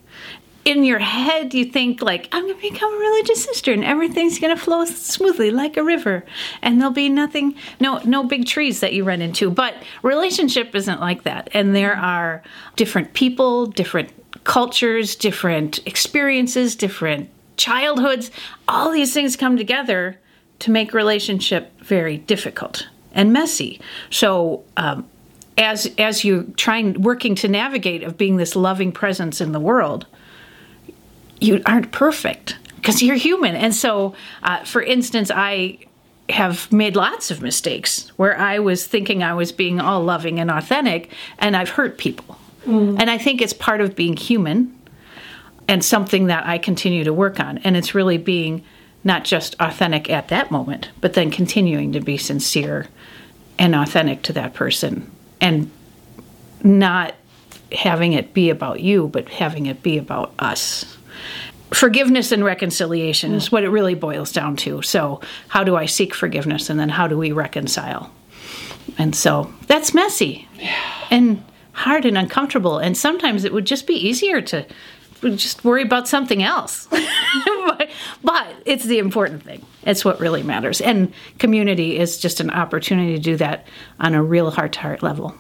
In 0.65 0.83
your 0.83 0.99
head, 0.99 1.53
you 1.53 1.67
think 1.67 2.01
like, 2.01 2.27
I'm 2.33 2.45
going 2.45 2.55
to 2.55 2.71
become 2.71 2.91
a 2.95 2.97
religious 2.97 3.45
sister, 3.45 3.71
and 3.71 3.85
everything's 3.85 4.39
going 4.39 4.57
to 4.57 4.61
flow 4.61 4.87
smoothly 4.87 5.51
like 5.51 5.77
a 5.77 5.85
river, 5.85 6.25
and 6.63 6.81
there'll 6.81 6.95
be 6.95 7.11
nothing, 7.11 7.55
no, 7.81 7.99
no 7.99 8.25
big 8.25 8.47
trees 8.47 8.81
that 8.81 8.95
you 8.95 9.05
run 9.05 9.21
into. 9.21 9.51
But 9.51 9.75
relationship 10.03 10.75
isn't 10.75 11.01
like 11.01 11.25
that, 11.25 11.51
and 11.53 11.77
there 11.77 11.95
are 11.95 12.43
different 12.77 13.13
people, 13.13 13.67
different 13.67 14.11
cultures, 14.45 15.17
different 15.17 15.81
experiences, 15.87 16.77
different 16.77 17.29
childhoods. 17.57 18.31
All 18.69 18.91
these 18.91 19.13
things 19.13 19.37
come 19.37 19.57
together 19.57 20.19
to 20.61 20.71
make 20.71 20.95
relationship 20.95 21.79
very 21.81 22.19
difficult 22.19 22.87
and 23.13 23.33
messy. 23.33 23.81
So. 24.11 24.65
Um, 24.77 25.09
as 25.57 25.89
as 25.99 26.25
you're 26.25 26.45
trying 26.57 27.01
working 27.03 27.35
to 27.37 27.49
navigate 27.49 28.03
of 28.03 28.19
being 28.19 28.37
this 28.37 28.57
loving 28.57 28.93
presence 28.93 29.41
in 29.41 29.53
the 29.53 29.61
world 29.61 30.07
you 31.41 31.63
aren't 31.67 31.93
perfect 31.93 32.59
because 32.77 33.03
you're 33.03 33.17
human 33.17 33.55
and 33.55 33.75
so 33.75 34.15
uh, 34.43 34.65
for 34.65 34.83
instance 34.83 35.31
i 35.33 35.79
have 36.29 36.73
made 36.73 36.97
lots 36.97 37.31
of 37.31 37.43
mistakes 37.43 38.09
where 38.17 38.37
i 38.39 38.59
was 38.59 38.87
thinking 38.87 39.23
i 39.23 39.33
was 39.33 39.53
being 39.53 39.81
all 39.81 40.03
loving 40.03 40.41
and 40.41 40.51
authentic 40.51 41.13
and 41.39 41.57
i've 41.57 41.71
hurt 41.71 41.99
people 41.99 42.37
Mm. 42.65 43.01
and 43.01 43.11
i 43.11 43.19
think 43.19 43.41
it's 43.41 43.53
part 43.53 43.81
of 43.81 43.95
being 43.95 44.17
human 44.17 44.77
and 45.69 45.85
something 45.85 46.27
that 46.27 46.47
i 46.47 46.59
continue 46.59 47.05
to 47.05 47.13
work 47.13 47.41
on 47.41 47.59
and 47.59 47.77
it's 47.77 47.95
really 47.95 48.19
being 48.19 48.65
not 49.03 49.25
just 49.25 49.55
authentic 49.61 50.11
at 50.11 50.29
that 50.29 50.51
moment 50.51 50.91
but 51.01 51.15
then 51.15 51.31
continuing 51.31 51.93
to 51.93 52.01
be 52.01 52.17
sincere 52.17 52.89
and 53.59 53.75
authentic 53.75 54.23
to 54.23 54.33
that 54.33 54.55
person 54.55 55.11
and 55.41 55.71
not 56.63 57.15
having 57.73 58.13
it 58.13 58.35
be 58.35 58.51
about 58.51 58.81
you, 58.81 59.09
but 59.09 59.29
having 59.29 59.67
it 59.67 59.83
be 59.83 59.99
about 59.99 60.33
us. 60.39 60.97
Forgiveness 61.73 62.33
and 62.33 62.45
reconciliation 62.45 63.35
is 63.35 63.49
mm. 63.49 63.53
what 63.53 63.65
it 63.65 63.69
really 63.69 63.95
boils 63.95 64.33
down 64.33 64.57
to. 64.57 64.81
So, 64.83 65.21
how 65.49 65.65
do 65.65 65.77
I 65.77 65.87
seek 65.87 66.15
forgiveness 66.15 66.71
and 66.71 66.79
then 66.79 66.89
how 66.89 67.09
do 67.09 67.19
we 67.19 67.33
reconcile? 67.33 68.11
And 68.99 69.15
so 69.15 69.53
that's 69.67 69.93
messy 69.95 70.47
Yeah. 70.57 70.77
and 71.11 71.43
hard 71.75 72.07
and 72.07 72.17
uncomfortable. 72.17 72.79
And 72.79 72.97
sometimes 72.97 73.45
it 73.45 73.53
would 73.53 73.67
just 73.67 73.87
be 73.87 73.95
easier 73.95 74.41
to 74.41 74.67
just 75.23 75.65
worry 75.65 75.83
about 75.83 76.09
something 76.09 76.43
else. 76.43 76.87
but, 77.67 77.91
but 78.23 78.47
it's 78.65 78.85
the 78.85 78.99
important 78.99 79.43
thing. 79.43 79.65
It's 79.83 80.05
what 80.05 80.21
really 80.21 80.43
matters. 80.43 80.81
And 80.81 81.13
community 81.39 81.99
is 81.99 82.19
just 82.19 82.41
an 82.41 82.51
opportunity 82.51 83.15
to 83.15 83.21
do 83.21 83.37
that 83.37 83.67
on 84.01 84.15
a 84.15 84.23
real 84.23 84.51
heart 84.51 84.73
to 84.73 84.81
heart 84.81 85.03
level. 85.03 85.35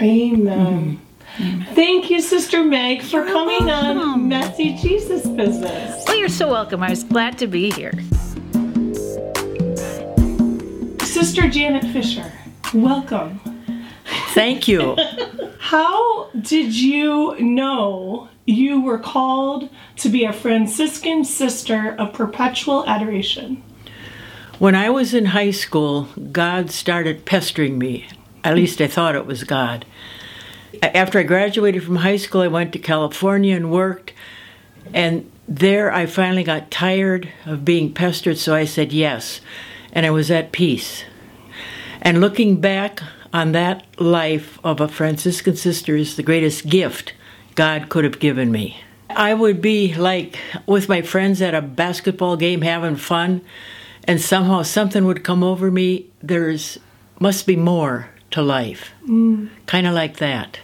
Amen. 0.00 1.00
Mm-hmm. 1.36 1.74
Thank 1.74 2.10
you, 2.10 2.20
Sister 2.20 2.62
Meg, 2.62 3.02
for 3.02 3.24
coming 3.24 3.70
on 3.70 4.28
Messy 4.28 4.74
Jesus 4.76 5.26
Business. 5.26 6.04
Well, 6.06 6.16
you're 6.16 6.28
so 6.28 6.48
welcome. 6.48 6.82
I 6.82 6.90
was 6.90 7.04
glad 7.04 7.38
to 7.38 7.46
be 7.46 7.70
here. 7.70 7.92
Sister 11.04 11.48
Janet 11.48 11.84
Fischer, 11.92 12.30
welcome. 12.74 13.40
Thank 14.34 14.68
you. 14.68 14.96
How 15.66 16.30
did 16.30 16.76
you 16.76 17.36
know 17.40 18.28
you 18.44 18.82
were 18.82 19.00
called 19.00 19.68
to 19.96 20.08
be 20.08 20.22
a 20.22 20.32
Franciscan 20.32 21.24
sister 21.24 21.96
of 21.98 22.12
perpetual 22.12 22.86
adoration? 22.86 23.64
when 24.60 24.76
I 24.76 24.90
was 24.90 25.12
in 25.12 25.26
high 25.26 25.50
school, 25.50 26.08
God 26.30 26.70
started 26.70 27.24
pestering 27.24 27.78
me. 27.78 28.06
At 28.44 28.54
least 28.54 28.80
I 28.80 28.86
thought 28.86 29.16
it 29.16 29.26
was 29.26 29.42
God. 29.42 29.84
After 30.82 31.18
I 31.18 31.24
graduated 31.24 31.82
from 31.82 31.96
high 31.96 32.16
school, 32.16 32.42
I 32.42 32.46
went 32.46 32.72
to 32.74 32.78
California 32.78 33.56
and 33.56 33.72
worked. 33.72 34.12
And 34.94 35.28
there 35.48 35.92
I 35.92 36.06
finally 36.06 36.44
got 36.44 36.70
tired 36.70 37.28
of 37.44 37.64
being 37.64 37.92
pestered, 37.92 38.38
so 38.38 38.54
I 38.54 38.66
said 38.66 38.92
yes. 38.92 39.40
And 39.92 40.06
I 40.06 40.10
was 40.10 40.30
at 40.30 40.52
peace. 40.52 41.02
And 42.00 42.20
looking 42.20 42.60
back 42.60 43.02
on 43.36 43.52
that 43.52 43.84
life 44.00 44.58
of 44.64 44.80
a 44.80 44.88
Franciscan 44.88 45.54
sister 45.54 45.94
is 45.94 46.16
the 46.16 46.22
greatest 46.22 46.66
gift 46.66 47.12
God 47.54 47.90
could 47.90 48.04
have 48.04 48.18
given 48.18 48.50
me. 48.50 48.80
I 49.10 49.34
would 49.34 49.60
be 49.60 49.94
like 49.94 50.38
with 50.64 50.88
my 50.88 51.02
friends 51.02 51.42
at 51.42 51.54
a 51.54 51.60
basketball 51.60 52.38
game 52.38 52.62
having 52.62 52.96
fun, 52.96 53.42
and 54.04 54.22
somehow 54.22 54.62
something 54.62 55.04
would 55.04 55.22
come 55.22 55.44
over 55.44 55.70
me. 55.70 56.06
There's 56.22 56.78
must 57.20 57.46
be 57.46 57.56
more 57.56 58.08
to 58.30 58.40
life. 58.40 58.92
Mm. 59.06 59.50
Kind 59.66 59.86
of 59.86 59.92
like 59.92 60.16
that. 60.16 60.58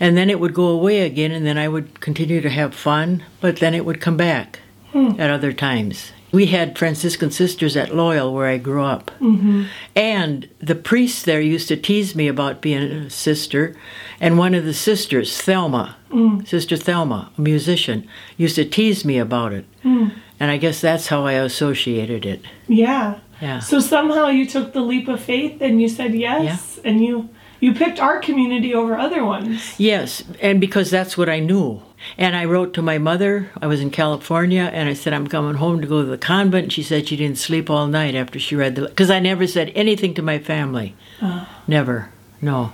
And 0.00 0.16
then 0.16 0.30
it 0.30 0.40
would 0.40 0.54
go 0.54 0.68
away 0.68 1.02
again, 1.02 1.30
and 1.30 1.44
then 1.44 1.58
I 1.58 1.68
would 1.68 2.00
continue 2.00 2.40
to 2.40 2.50
have 2.50 2.74
fun, 2.74 3.22
but 3.42 3.56
then 3.56 3.74
it 3.74 3.84
would 3.84 4.00
come 4.00 4.16
back 4.16 4.60
hmm. 4.92 5.12
at 5.18 5.30
other 5.30 5.52
times. 5.52 6.12
We 6.34 6.46
had 6.46 6.76
Franciscan 6.76 7.30
sisters 7.30 7.76
at 7.76 7.94
Loyal 7.94 8.34
where 8.34 8.46
I 8.46 8.58
grew 8.58 8.82
up. 8.82 9.12
Mm-hmm. 9.20 9.64
And 9.94 10.48
the 10.58 10.74
priest 10.74 11.26
there 11.26 11.40
used 11.40 11.68
to 11.68 11.76
tease 11.76 12.16
me 12.16 12.26
about 12.26 12.60
being 12.60 12.82
a 12.82 13.08
sister. 13.08 13.76
And 14.20 14.36
one 14.36 14.52
of 14.54 14.64
the 14.64 14.74
sisters, 14.74 15.40
Thelma, 15.40 15.96
mm. 16.10 16.46
Sister 16.46 16.76
Thelma, 16.76 17.30
a 17.38 17.40
musician, 17.40 18.08
used 18.36 18.56
to 18.56 18.64
tease 18.64 19.04
me 19.04 19.16
about 19.18 19.52
it. 19.52 19.64
Mm. 19.84 20.12
And 20.40 20.50
I 20.50 20.56
guess 20.56 20.80
that's 20.80 21.06
how 21.06 21.24
I 21.24 21.34
associated 21.34 22.26
it. 22.26 22.44
Yeah. 22.66 23.20
Yeah. 23.40 23.60
So 23.60 23.78
somehow 23.78 24.26
you 24.26 24.46
took 24.46 24.72
the 24.72 24.80
leap 24.80 25.06
of 25.06 25.20
faith 25.20 25.60
and 25.60 25.80
you 25.80 25.88
said 25.88 26.14
yes, 26.14 26.78
and 26.84 27.04
you 27.04 27.28
you 27.60 27.74
picked 27.74 28.00
our 28.00 28.18
community 28.18 28.74
over 28.74 28.96
other 28.96 29.24
ones. 29.24 29.78
Yes, 29.78 30.22
and 30.40 30.60
because 30.60 30.90
that's 30.90 31.16
what 31.16 31.28
I 31.28 31.40
knew. 31.40 31.82
And 32.18 32.36
I 32.36 32.44
wrote 32.44 32.74
to 32.74 32.82
my 32.82 32.98
mother. 32.98 33.50
I 33.62 33.66
was 33.66 33.80
in 33.80 33.90
California, 33.90 34.70
and 34.72 34.88
I 34.88 34.94
said 34.94 35.12
I'm 35.12 35.26
coming 35.26 35.54
home 35.54 35.80
to 35.80 35.86
go 35.86 36.02
to 36.02 36.08
the 36.08 36.18
convent. 36.18 36.64
And 36.64 36.72
she 36.72 36.82
said 36.82 37.08
she 37.08 37.16
didn't 37.16 37.38
sleep 37.38 37.70
all 37.70 37.86
night 37.86 38.14
after 38.14 38.38
she 38.38 38.56
read 38.56 38.74
the. 38.74 38.82
Because 38.88 39.10
I 39.10 39.20
never 39.20 39.46
said 39.46 39.72
anything 39.74 40.14
to 40.14 40.22
my 40.22 40.38
family. 40.38 40.94
Uh. 41.20 41.46
Never. 41.66 42.10
No. 42.42 42.72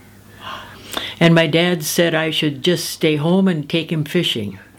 And 1.20 1.34
my 1.34 1.46
dad 1.46 1.84
said 1.84 2.14
I 2.14 2.30
should 2.30 2.64
just 2.64 2.88
stay 2.88 3.16
home 3.16 3.46
and 3.46 3.68
take 3.68 3.92
him 3.92 4.04
fishing. 4.04 4.58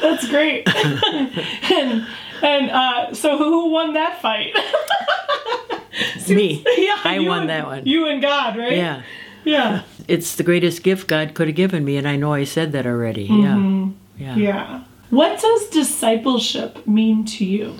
That's 0.00 0.28
great. 0.28 0.66
and 1.70 2.06
and 2.42 2.70
uh, 2.70 3.14
so 3.14 3.36
who 3.38 3.70
won 3.70 3.94
that 3.94 4.20
fight? 4.20 4.54
Me. 6.28 6.64
yeah, 6.78 6.96
I 7.04 7.20
won 7.20 7.42
and- 7.42 7.50
that 7.50 7.66
one. 7.66 7.86
You 7.86 8.06
and 8.08 8.20
God, 8.20 8.56
right? 8.56 8.76
Yeah. 8.76 9.02
Yeah. 9.44 9.82
It's 10.08 10.34
the 10.36 10.42
greatest 10.42 10.82
gift 10.82 11.06
God 11.06 11.34
could 11.34 11.48
have 11.48 11.56
given 11.56 11.84
me, 11.84 11.96
and 11.96 12.08
I 12.08 12.16
know 12.16 12.32
I 12.32 12.44
said 12.44 12.72
that 12.72 12.86
already. 12.86 13.24
Yeah. 13.24 13.88
Yeah. 14.16 14.36
Yeah. 14.36 14.84
What 15.10 15.40
does 15.40 15.68
discipleship 15.68 16.86
mean 16.86 17.24
to 17.26 17.44
you? 17.44 17.76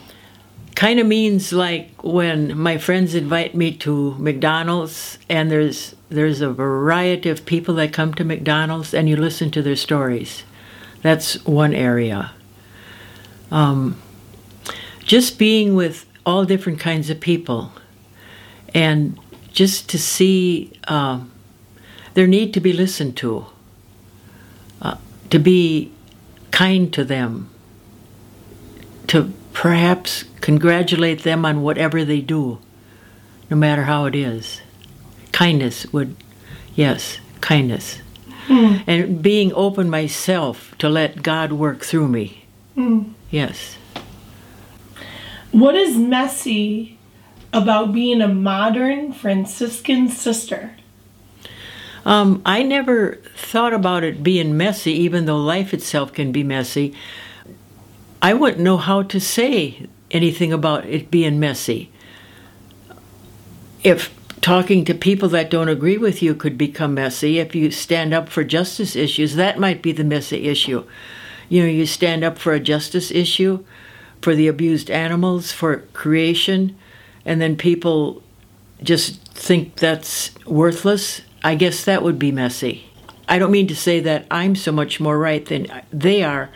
kind 0.75 0.99
of 0.99 1.07
means 1.07 1.53
like 1.53 2.03
when 2.03 2.59
my 2.59 2.77
friends 2.79 3.15
invite 3.15 3.55
me 3.55 3.73
to 3.73 4.13
McDonald's 4.19 5.19
and 5.29 5.49
there's 5.49 5.95
there's 6.09 6.41
a 6.41 6.51
variety 6.53 7.29
of 7.31 7.47
people 7.47 7.75
that 7.77 7.93
come 7.93 8.13
to 8.13 8.25
McDonald's 8.25 8.93
and 8.93 9.09
you 9.09 9.15
listen 9.17 9.51
to 9.53 9.63
their 9.63 9.77
stories. 9.77 10.43
That's 11.03 11.45
one 11.45 11.75
area. 11.75 12.33
Um, 13.53 13.97
just 15.05 15.39
being 15.39 15.75
with 15.75 16.07
all 16.27 16.45
different 16.45 16.81
kinds 16.81 17.11
of 17.11 17.21
people 17.21 17.73
and 18.75 19.19
just 19.53 19.89
to 19.91 19.99
see 19.99 20.73
um, 20.89 21.31
their 22.15 22.27
need 22.27 22.53
to 22.55 22.61
be 22.61 22.73
listened 22.73 23.17
to, 23.19 23.47
uh, 24.83 24.97
to 25.31 25.39
be 25.39 25.93
kind 26.51 26.93
to 26.93 27.05
them, 27.05 27.51
to 29.07 29.33
perhaps 29.53 30.25
congratulate 30.41 31.23
them 31.23 31.45
on 31.45 31.63
whatever 31.63 32.05
they 32.05 32.21
do, 32.21 32.59
no 33.51 33.57
matter 33.57 33.85
how 33.85 34.07
it 34.07 34.15
is. 34.15 34.61
Kindness 35.33 35.87
would, 35.93 36.17
yes, 36.75 37.19
kindness. 37.41 38.01
Mm. 38.47 38.85
And 38.87 39.23
being 39.23 39.53
open 39.55 39.89
myself 39.89 40.75
to 40.79 40.89
let 40.89 41.23
God 41.23 41.53
work 41.53 41.83
through 41.85 42.09
me. 42.09 42.45
Mm. 42.77 43.13
Yes. 43.31 43.77
What 45.55 45.77
is 45.77 45.97
messy 45.97 46.99
about 47.53 47.93
being 47.93 48.21
a 48.21 48.27
modern 48.27 49.13
Franciscan 49.13 50.09
sister? 50.09 50.73
Um, 52.05 52.43
I 52.45 52.65
never 52.65 53.21
thought 53.37 53.73
about 53.73 54.03
it 54.03 54.25
being 54.25 54.57
messy, 54.57 54.91
even 54.95 55.27
though 55.27 55.39
life 55.39 55.73
itself 55.73 56.13
can 56.13 56.33
be 56.33 56.43
messy. 56.43 56.93
I 58.21 58.35
wouldn't 58.35 58.65
know 58.65 58.79
how 58.79 59.05
to 59.05 59.21
say 59.21 59.87
anything 60.11 60.53
about 60.53 60.87
it 60.87 61.09
being 61.09 61.39
messy. 61.39 61.93
If 63.85 64.13
talking 64.41 64.85
to 64.87 64.93
people 64.93 65.29
that 65.29 65.51
don't 65.51 65.69
agree 65.69 65.99
with 65.99 66.21
you 66.21 66.35
could 66.35 66.59
become 66.59 66.95
messy, 66.95 67.39
if 67.39 67.55
you 67.55 67.71
stand 67.71 68.13
up 68.13 68.29
for 68.29 68.43
justice 68.43 68.97
issues, 68.97 69.37
that 69.37 69.61
might 69.61 69.83
be 69.83 69.93
the 69.93 70.03
messy 70.03 70.49
issue. 70.49 70.85
You 71.49 71.63
know, 71.63 71.69
you 71.69 71.87
stand 71.87 72.25
up 72.25 72.39
for 72.39 72.55
a 72.55 72.59
justice 72.59 73.13
issue, 73.13 73.65
for 74.25 74.35
the 74.35 74.49
abused 74.49 74.91
animals, 74.91 75.53
for 75.53 75.79
creation, 75.93 76.77
and 77.25 77.41
then 77.41 77.57
people 77.57 78.23
just 78.83 79.23
think 79.29 79.77
that's 79.77 80.35
worthless 80.45 81.23
I 81.45 81.55
guess 81.57 81.85
that 81.85 82.03
would 82.03 82.19
be 82.19 82.33
messy. 82.33 82.87
I 83.29 83.39
don't 83.39 83.53
mean 83.53 83.69
to 83.69 83.77
say 83.77 84.01
that 84.01 84.27
I'm 84.31 84.57
so 84.57 84.73
much 84.73 84.99
more 84.99 85.19
right 85.19 85.45
than 85.45 85.67
they 85.93 86.23
are, 86.23 86.49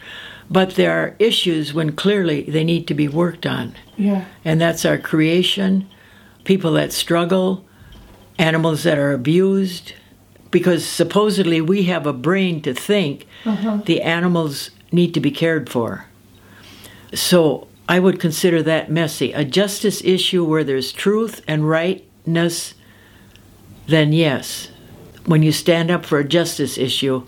but 0.51 0.75
there 0.75 0.93
are 0.93 1.15
issues 1.19 1.75
when 1.75 1.93
clearly 1.93 2.43
they 2.43 2.65
need 2.65 2.89
to 2.89 2.95
be 2.95 3.07
worked 3.07 3.45
on. 3.45 3.75
Yeah. 3.99 4.25
And 4.47 4.59
that's 4.59 4.87
our 4.87 4.97
creation, 4.97 5.87
people 6.45 6.73
that 6.73 6.93
struggle, 6.93 7.67
animals 8.39 8.83
that 8.85 8.99
are 8.99 9.13
abused, 9.13 9.93
because 10.51 10.87
supposedly 10.87 11.61
we 11.61 11.83
have 11.85 12.07
a 12.07 12.13
brain 12.15 12.63
to 12.63 12.73
think 12.73 13.27
uh-huh. 13.45 13.83
the 13.85 14.01
animals 14.01 14.71
need 14.91 15.13
to 15.13 15.21
be 15.21 15.31
cared 15.31 15.69
for. 15.69 16.07
So 17.15 17.69
I 17.89 17.99
would 17.99 18.21
consider 18.21 18.63
that 18.63 18.91
messy. 18.91 19.33
A 19.33 19.45
justice 19.45 20.03
issue 20.05 20.45
where 20.45 20.65
there's 20.65 20.93
truth 20.93 21.43
and 21.49 21.69
rightness, 21.69 22.75
then 23.87 24.13
yes, 24.13 24.69
when 25.25 25.43
you 25.43 25.53
stand 25.53 25.91
up 25.91 26.05
for 26.05 26.19
a 26.19 26.25
justice 26.25 26.77
issue, 26.79 27.27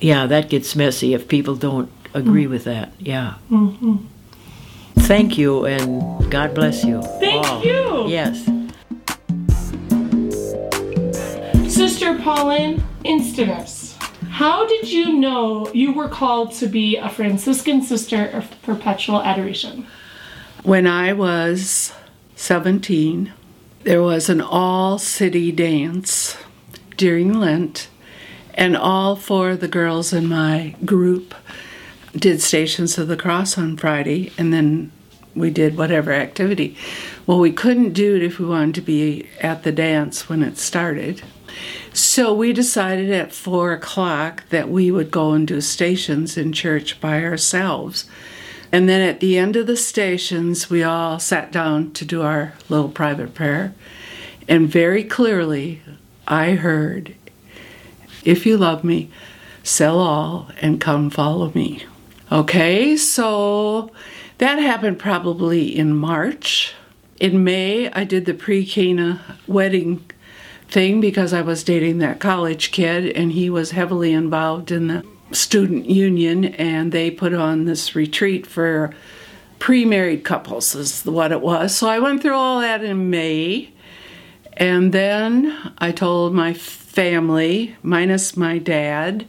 yeah, 0.00 0.26
that 0.26 0.48
gets 0.48 0.74
messy 0.74 1.14
if 1.14 1.28
people 1.28 1.56
don't 1.56 1.90
agree 2.14 2.46
mm 2.46 2.50
with 2.50 2.64
that. 2.64 2.92
Yeah. 2.98 3.34
Mm-hmm. 3.50 3.96
Thank 5.00 5.38
you, 5.38 5.64
and 5.66 6.30
God 6.30 6.54
bless 6.54 6.84
you. 6.84 7.02
Thank 7.02 7.46
all. 7.46 7.64
you. 7.64 8.08
Yes. 8.08 8.44
Sister 11.72 12.14
Paulynn 12.14 12.82
Instenes, 13.04 13.79
how 14.40 14.66
did 14.66 14.90
you 14.90 15.12
know 15.12 15.70
you 15.74 15.92
were 15.92 16.08
called 16.08 16.50
to 16.50 16.66
be 16.66 16.96
a 16.96 17.10
Franciscan 17.10 17.82
sister 17.82 18.24
of 18.24 18.50
perpetual 18.62 19.20
adoration? 19.20 19.86
When 20.62 20.86
I 20.86 21.12
was 21.12 21.92
17, 22.36 23.34
there 23.82 24.00
was 24.00 24.30
an 24.30 24.40
all 24.40 24.98
city 24.98 25.52
dance 25.52 26.38
during 26.96 27.34
Lent, 27.34 27.90
and 28.54 28.78
all 28.78 29.14
four 29.14 29.50
of 29.50 29.60
the 29.60 29.68
girls 29.68 30.10
in 30.10 30.26
my 30.26 30.74
group 30.86 31.34
did 32.16 32.40
Stations 32.40 32.96
of 32.96 33.08
the 33.08 33.18
Cross 33.18 33.58
on 33.58 33.76
Friday, 33.76 34.32
and 34.38 34.54
then 34.54 34.90
we 35.34 35.50
did 35.50 35.76
whatever 35.76 36.12
activity. 36.12 36.78
Well, 37.26 37.40
we 37.40 37.52
couldn't 37.52 37.92
do 37.92 38.16
it 38.16 38.22
if 38.22 38.38
we 38.38 38.46
wanted 38.46 38.76
to 38.76 38.80
be 38.80 39.28
at 39.42 39.64
the 39.64 39.72
dance 39.72 40.30
when 40.30 40.42
it 40.42 40.56
started. 40.56 41.20
So 41.92 42.32
we 42.32 42.52
decided 42.52 43.10
at 43.10 43.32
four 43.32 43.72
o'clock 43.72 44.48
that 44.50 44.68
we 44.68 44.90
would 44.90 45.10
go 45.10 45.32
and 45.32 45.46
do 45.46 45.60
stations 45.60 46.36
in 46.36 46.52
church 46.52 47.00
by 47.00 47.24
ourselves. 47.24 48.06
And 48.72 48.88
then 48.88 49.00
at 49.00 49.20
the 49.20 49.36
end 49.36 49.56
of 49.56 49.66
the 49.66 49.76
stations, 49.76 50.70
we 50.70 50.82
all 50.82 51.18
sat 51.18 51.50
down 51.50 51.92
to 51.92 52.04
do 52.04 52.22
our 52.22 52.54
little 52.68 52.88
private 52.88 53.34
prayer. 53.34 53.74
And 54.48 54.68
very 54.68 55.04
clearly, 55.04 55.82
I 56.26 56.52
heard, 56.52 57.14
If 58.24 58.46
you 58.46 58.56
love 58.56 58.84
me, 58.84 59.10
sell 59.62 59.98
all 59.98 60.50
and 60.60 60.80
come 60.80 61.10
follow 61.10 61.50
me. 61.54 61.84
Okay, 62.30 62.96
so 62.96 63.90
that 64.38 64.58
happened 64.58 64.98
probably 64.98 65.76
in 65.76 65.96
March. 65.96 66.74
In 67.18 67.42
May, 67.42 67.90
I 67.90 68.04
did 68.04 68.24
the 68.24 68.34
pre 68.34 68.64
Cana 68.64 69.20
wedding 69.46 70.04
thing 70.70 71.00
because 71.00 71.32
I 71.32 71.42
was 71.42 71.64
dating 71.64 71.98
that 71.98 72.20
college 72.20 72.72
kid 72.72 73.06
and 73.16 73.32
he 73.32 73.50
was 73.50 73.72
heavily 73.72 74.12
involved 74.12 74.70
in 74.70 74.88
the 74.88 75.06
student 75.32 75.86
union 75.86 76.44
and 76.44 76.92
they 76.92 77.10
put 77.10 77.34
on 77.34 77.64
this 77.64 77.94
retreat 77.94 78.46
for 78.46 78.92
pre-married 79.58 80.24
couples 80.24 80.74
is 80.74 81.04
what 81.04 81.32
it 81.32 81.40
was. 81.40 81.74
So 81.76 81.88
I 81.88 81.98
went 81.98 82.22
through 82.22 82.34
all 82.34 82.60
that 82.60 82.82
in 82.82 83.10
May 83.10 83.72
and 84.54 84.92
then 84.92 85.72
I 85.78 85.92
told 85.92 86.34
my 86.34 86.54
family, 86.54 87.76
minus 87.82 88.36
my 88.36 88.58
dad, 88.58 89.26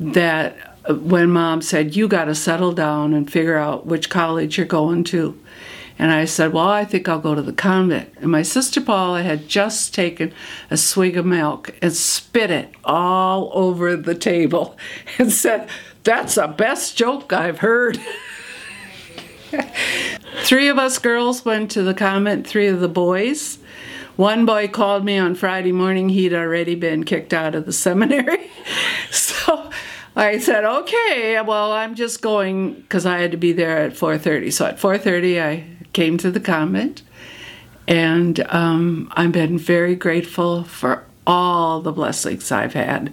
that 0.00 0.78
when 0.88 1.30
mom 1.30 1.62
said, 1.62 1.94
You 1.94 2.08
got 2.08 2.24
to 2.26 2.34
settle 2.34 2.72
down 2.72 3.12
and 3.14 3.30
figure 3.30 3.56
out 3.56 3.86
which 3.86 4.10
college 4.10 4.56
you're 4.56 4.66
going 4.66 5.04
to. 5.04 5.38
And 5.98 6.12
I 6.12 6.26
said, 6.26 6.52
Well, 6.52 6.68
I 6.68 6.84
think 6.84 7.08
I'll 7.08 7.18
go 7.18 7.34
to 7.34 7.42
the 7.42 7.52
convent. 7.52 8.14
And 8.20 8.30
my 8.30 8.42
sister 8.42 8.80
Paula 8.80 9.22
had 9.22 9.48
just 9.48 9.94
taken 9.94 10.32
a 10.70 10.76
swig 10.76 11.16
of 11.16 11.26
milk 11.26 11.74
and 11.82 11.92
spit 11.92 12.50
it 12.50 12.72
all 12.84 13.50
over 13.52 13.96
the 13.96 14.14
table 14.14 14.76
and 15.18 15.32
said, 15.32 15.68
That's 16.04 16.36
the 16.36 16.46
best 16.46 16.96
joke 16.96 17.32
I've 17.32 17.58
heard. 17.58 17.98
three 20.42 20.68
of 20.68 20.78
us 20.78 20.98
girls 20.98 21.44
went 21.44 21.70
to 21.72 21.82
the 21.82 21.94
convent, 21.94 22.46
three 22.46 22.68
of 22.68 22.80
the 22.80 22.88
boys. 22.88 23.58
One 24.16 24.46
boy 24.46 24.66
called 24.68 25.04
me 25.04 25.16
on 25.16 25.36
Friday 25.36 25.70
morning. 25.70 26.08
He'd 26.08 26.34
already 26.34 26.74
been 26.74 27.04
kicked 27.04 27.32
out 27.32 27.54
of 27.54 27.66
the 27.66 27.72
seminary. 27.72 28.50
so 29.10 29.70
I 30.16 30.38
said, 30.38 30.64
"Okay, 30.64 31.40
well, 31.40 31.72
I'm 31.72 31.94
just 31.94 32.20
going 32.20 32.74
because 32.74 33.06
I 33.06 33.18
had 33.18 33.30
to 33.30 33.36
be 33.36 33.52
there 33.52 33.78
at 33.78 33.92
4:30." 33.92 34.52
So 34.52 34.66
at 34.66 34.80
4:30, 34.80 35.40
I 35.40 35.64
came 35.98 36.16
to 36.16 36.30
the 36.30 36.38
convent, 36.38 37.02
and 37.88 38.46
um, 38.50 39.12
I've 39.16 39.32
been 39.32 39.58
very 39.58 39.96
grateful 39.96 40.62
for 40.62 41.04
all 41.26 41.80
the 41.80 41.90
blessings 41.90 42.52
I've 42.52 42.74
had 42.74 43.12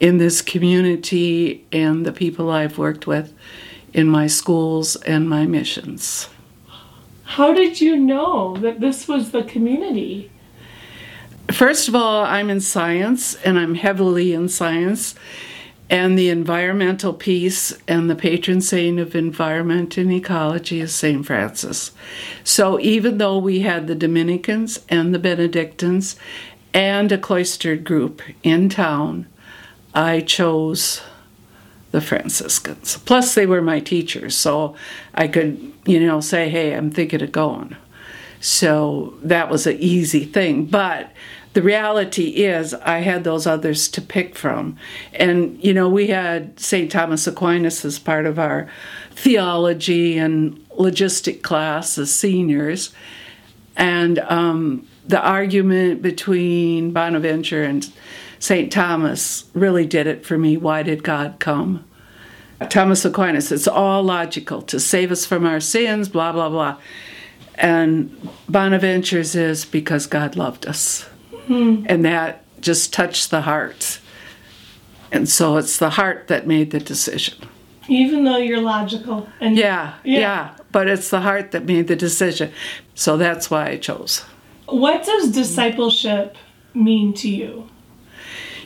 in 0.00 0.18
this 0.18 0.42
community 0.42 1.64
and 1.70 2.04
the 2.04 2.10
people 2.10 2.50
I've 2.50 2.76
worked 2.76 3.06
with 3.06 3.32
in 3.92 4.08
my 4.08 4.26
schools 4.26 4.96
and 4.96 5.30
my 5.30 5.46
missions. 5.46 6.28
How 7.22 7.54
did 7.54 7.80
you 7.80 7.96
know 7.96 8.56
that 8.56 8.80
this 8.80 9.06
was 9.06 9.30
the 9.30 9.44
community? 9.44 10.28
First 11.52 11.86
of 11.86 11.94
all, 11.94 12.24
I'm 12.24 12.50
in 12.50 12.60
science 12.60 13.36
and 13.44 13.56
I'm 13.56 13.76
heavily 13.76 14.32
in 14.32 14.48
science 14.48 15.14
and 15.90 16.18
the 16.18 16.30
environmental 16.30 17.12
piece 17.12 17.72
and 17.86 18.08
the 18.08 18.14
patron 18.16 18.60
saint 18.60 18.98
of 18.98 19.14
environment 19.14 19.98
and 19.98 20.10
ecology 20.12 20.80
is 20.80 20.94
St. 20.94 21.24
Francis. 21.26 21.92
So 22.42 22.80
even 22.80 23.18
though 23.18 23.38
we 23.38 23.60
had 23.60 23.86
the 23.86 23.94
Dominicans 23.94 24.84
and 24.88 25.14
the 25.14 25.18
Benedictines 25.18 26.16
and 26.72 27.12
a 27.12 27.18
cloistered 27.18 27.84
group 27.84 28.22
in 28.42 28.68
town, 28.68 29.26
I 29.94 30.20
chose 30.20 31.02
the 31.92 32.00
Franciscans. 32.00 32.98
Plus, 32.98 33.34
they 33.34 33.46
were 33.46 33.62
my 33.62 33.78
teachers, 33.78 34.34
so 34.34 34.74
I 35.14 35.28
could, 35.28 35.72
you 35.86 36.04
know, 36.04 36.20
say, 36.20 36.48
hey, 36.48 36.72
I'm 36.72 36.90
thinking 36.90 37.22
of 37.22 37.30
going. 37.30 37.76
So 38.40 39.14
that 39.22 39.48
was 39.48 39.66
an 39.68 39.78
easy 39.78 40.24
thing. 40.24 40.64
But 40.64 41.12
the 41.54 41.62
reality 41.62 42.44
is, 42.44 42.74
I 42.74 42.98
had 42.98 43.22
those 43.22 43.46
others 43.46 43.88
to 43.90 44.02
pick 44.02 44.34
from. 44.34 44.76
And, 45.12 45.62
you 45.64 45.72
know, 45.72 45.88
we 45.88 46.08
had 46.08 46.58
St. 46.58 46.90
Thomas 46.90 47.26
Aquinas 47.28 47.84
as 47.84 47.98
part 47.98 48.26
of 48.26 48.40
our 48.40 48.68
theology 49.12 50.18
and 50.18 50.56
logistic 50.70 51.42
class 51.42 51.96
as 51.96 52.12
seniors. 52.12 52.92
And 53.76 54.18
um, 54.18 54.86
the 55.06 55.20
argument 55.20 56.02
between 56.02 56.90
Bonaventure 56.90 57.62
and 57.62 57.88
St. 58.40 58.72
Thomas 58.72 59.44
really 59.54 59.86
did 59.86 60.08
it 60.08 60.26
for 60.26 60.36
me. 60.36 60.56
Why 60.56 60.82
did 60.82 61.04
God 61.04 61.36
come? 61.38 61.84
Thomas 62.68 63.04
Aquinas, 63.04 63.52
it's 63.52 63.68
all 63.68 64.02
logical 64.02 64.60
to 64.62 64.80
save 64.80 65.12
us 65.12 65.24
from 65.24 65.46
our 65.46 65.60
sins, 65.60 66.08
blah, 66.08 66.32
blah, 66.32 66.48
blah. 66.48 66.78
And 67.54 68.28
Bonaventure's 68.48 69.36
is 69.36 69.64
because 69.64 70.06
God 70.06 70.34
loved 70.34 70.66
us. 70.66 71.08
Mm. 71.48 71.86
And 71.88 72.04
that 72.04 72.42
just 72.60 72.92
touched 72.92 73.30
the 73.30 73.42
heart. 73.42 74.00
And 75.12 75.28
so 75.28 75.56
it's 75.56 75.78
the 75.78 75.90
heart 75.90 76.28
that 76.28 76.46
made 76.46 76.70
the 76.70 76.80
decision. 76.80 77.38
Even 77.88 78.24
though 78.24 78.38
you're 78.38 78.60
logical 78.62 79.28
and 79.40 79.56
Yeah, 79.56 79.94
Yeah. 80.04 80.18
yeah, 80.20 80.50
But 80.72 80.88
it's 80.88 81.10
the 81.10 81.20
heart 81.20 81.50
that 81.52 81.66
made 81.66 81.86
the 81.86 81.96
decision. 81.96 82.50
So 82.94 83.16
that's 83.16 83.50
why 83.50 83.68
I 83.68 83.76
chose. 83.76 84.24
What 84.66 85.04
does 85.04 85.30
discipleship 85.30 86.36
mean 86.72 87.12
to 87.14 87.28
you? 87.28 87.68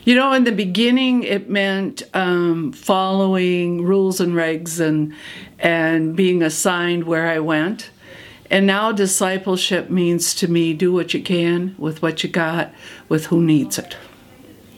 You 0.05 0.15
know, 0.15 0.31
in 0.33 0.45
the 0.45 0.53
beginning, 0.53 1.23
it 1.23 1.49
meant 1.49 2.03
um, 2.13 2.71
following 2.71 3.83
rules 3.83 4.21
and 4.21 4.33
regs 4.33 4.79
and 4.79 5.13
and 5.59 6.15
being 6.15 6.41
assigned 6.41 7.03
where 7.03 7.27
I 7.27 7.39
went. 7.39 7.91
And 8.49 8.65
now 8.65 8.91
discipleship 8.91 9.89
means 9.89 10.33
to 10.35 10.47
me 10.47 10.73
do 10.73 10.91
what 10.91 11.13
you 11.13 11.21
can 11.21 11.75
with 11.77 12.01
what 12.01 12.23
you 12.23 12.29
got 12.29 12.73
with 13.07 13.27
who 13.27 13.41
needs 13.41 13.77
it. 13.77 13.95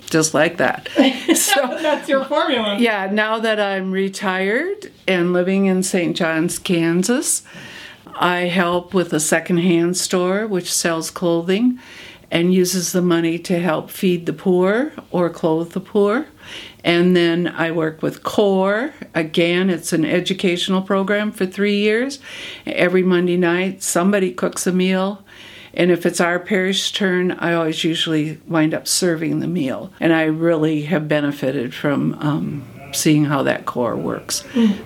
Just 0.10 0.34
like 0.34 0.58
that. 0.58 0.90
so 1.36 1.78
That's 1.82 2.10
your 2.10 2.26
formula. 2.26 2.78
yeah, 2.78 3.10
now 3.10 3.40
that 3.40 3.62
I'm 3.62 3.94
retired 3.94 4.92
and 5.08 5.32
living 5.32 5.68
in 5.68 5.84
St. 5.84 6.18
John's, 6.18 6.60
Kansas, 6.60 7.44
I 8.16 8.42
help 8.42 8.94
with 8.94 9.14
a 9.14 9.22
secondhand 9.22 9.96
store 9.96 10.46
which 10.46 10.72
sells 10.72 11.10
clothing 11.10 11.80
and 12.32 12.54
uses 12.54 12.94
the 12.94 13.02
money 13.02 13.38
to 13.38 13.60
help 13.60 13.92
feed 13.92 14.26
the 14.26 14.34
poor 14.34 14.94
or 15.12 15.30
clothe 15.30 15.74
the 15.74 15.82
poor. 15.82 16.26
And 16.84 17.16
then 17.16 17.48
I 17.48 17.72
work 17.72 18.02
with 18.02 18.24
CORE. 18.24 18.94
Again, 19.14 19.70
it's 19.70 19.94
an 19.94 20.06
educational 20.06 20.82
program 20.82 21.32
for 21.32 21.46
three 21.46 21.78
years. 21.78 22.20
Every 22.66 23.04
Monday 23.04 23.38
night, 23.38 23.84
somebody 23.84 24.32
cooks 24.32 24.66
a 24.66 24.72
meal. 24.72 25.24
And 25.74 25.92
if 25.92 26.06
it's 26.06 26.20
our 26.20 26.40
parish 26.40 26.92
turn, 26.92 27.32
I 27.34 27.54
always 27.54 27.84
usually 27.84 28.40
wind 28.48 28.74
up 28.74 28.88
serving 28.88 29.40
the 29.40 29.48
meal. 29.48 29.94
And 30.00 30.14
I 30.14 30.24
really 30.24 30.84
have 30.84 31.08
benefited 31.08 31.74
from 31.74 32.14
um, 32.16 32.66
seeing 32.94 33.26
how 33.26 33.44
that 33.44 33.66
core 33.66 33.96
works. 33.96 34.44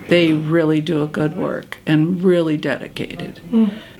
They 0.08 0.32
really 0.32 0.80
do 0.80 1.02
a 1.02 1.08
good 1.08 1.36
work 1.36 1.78
and 1.86 2.22
really 2.22 2.56
dedicated. 2.56 3.40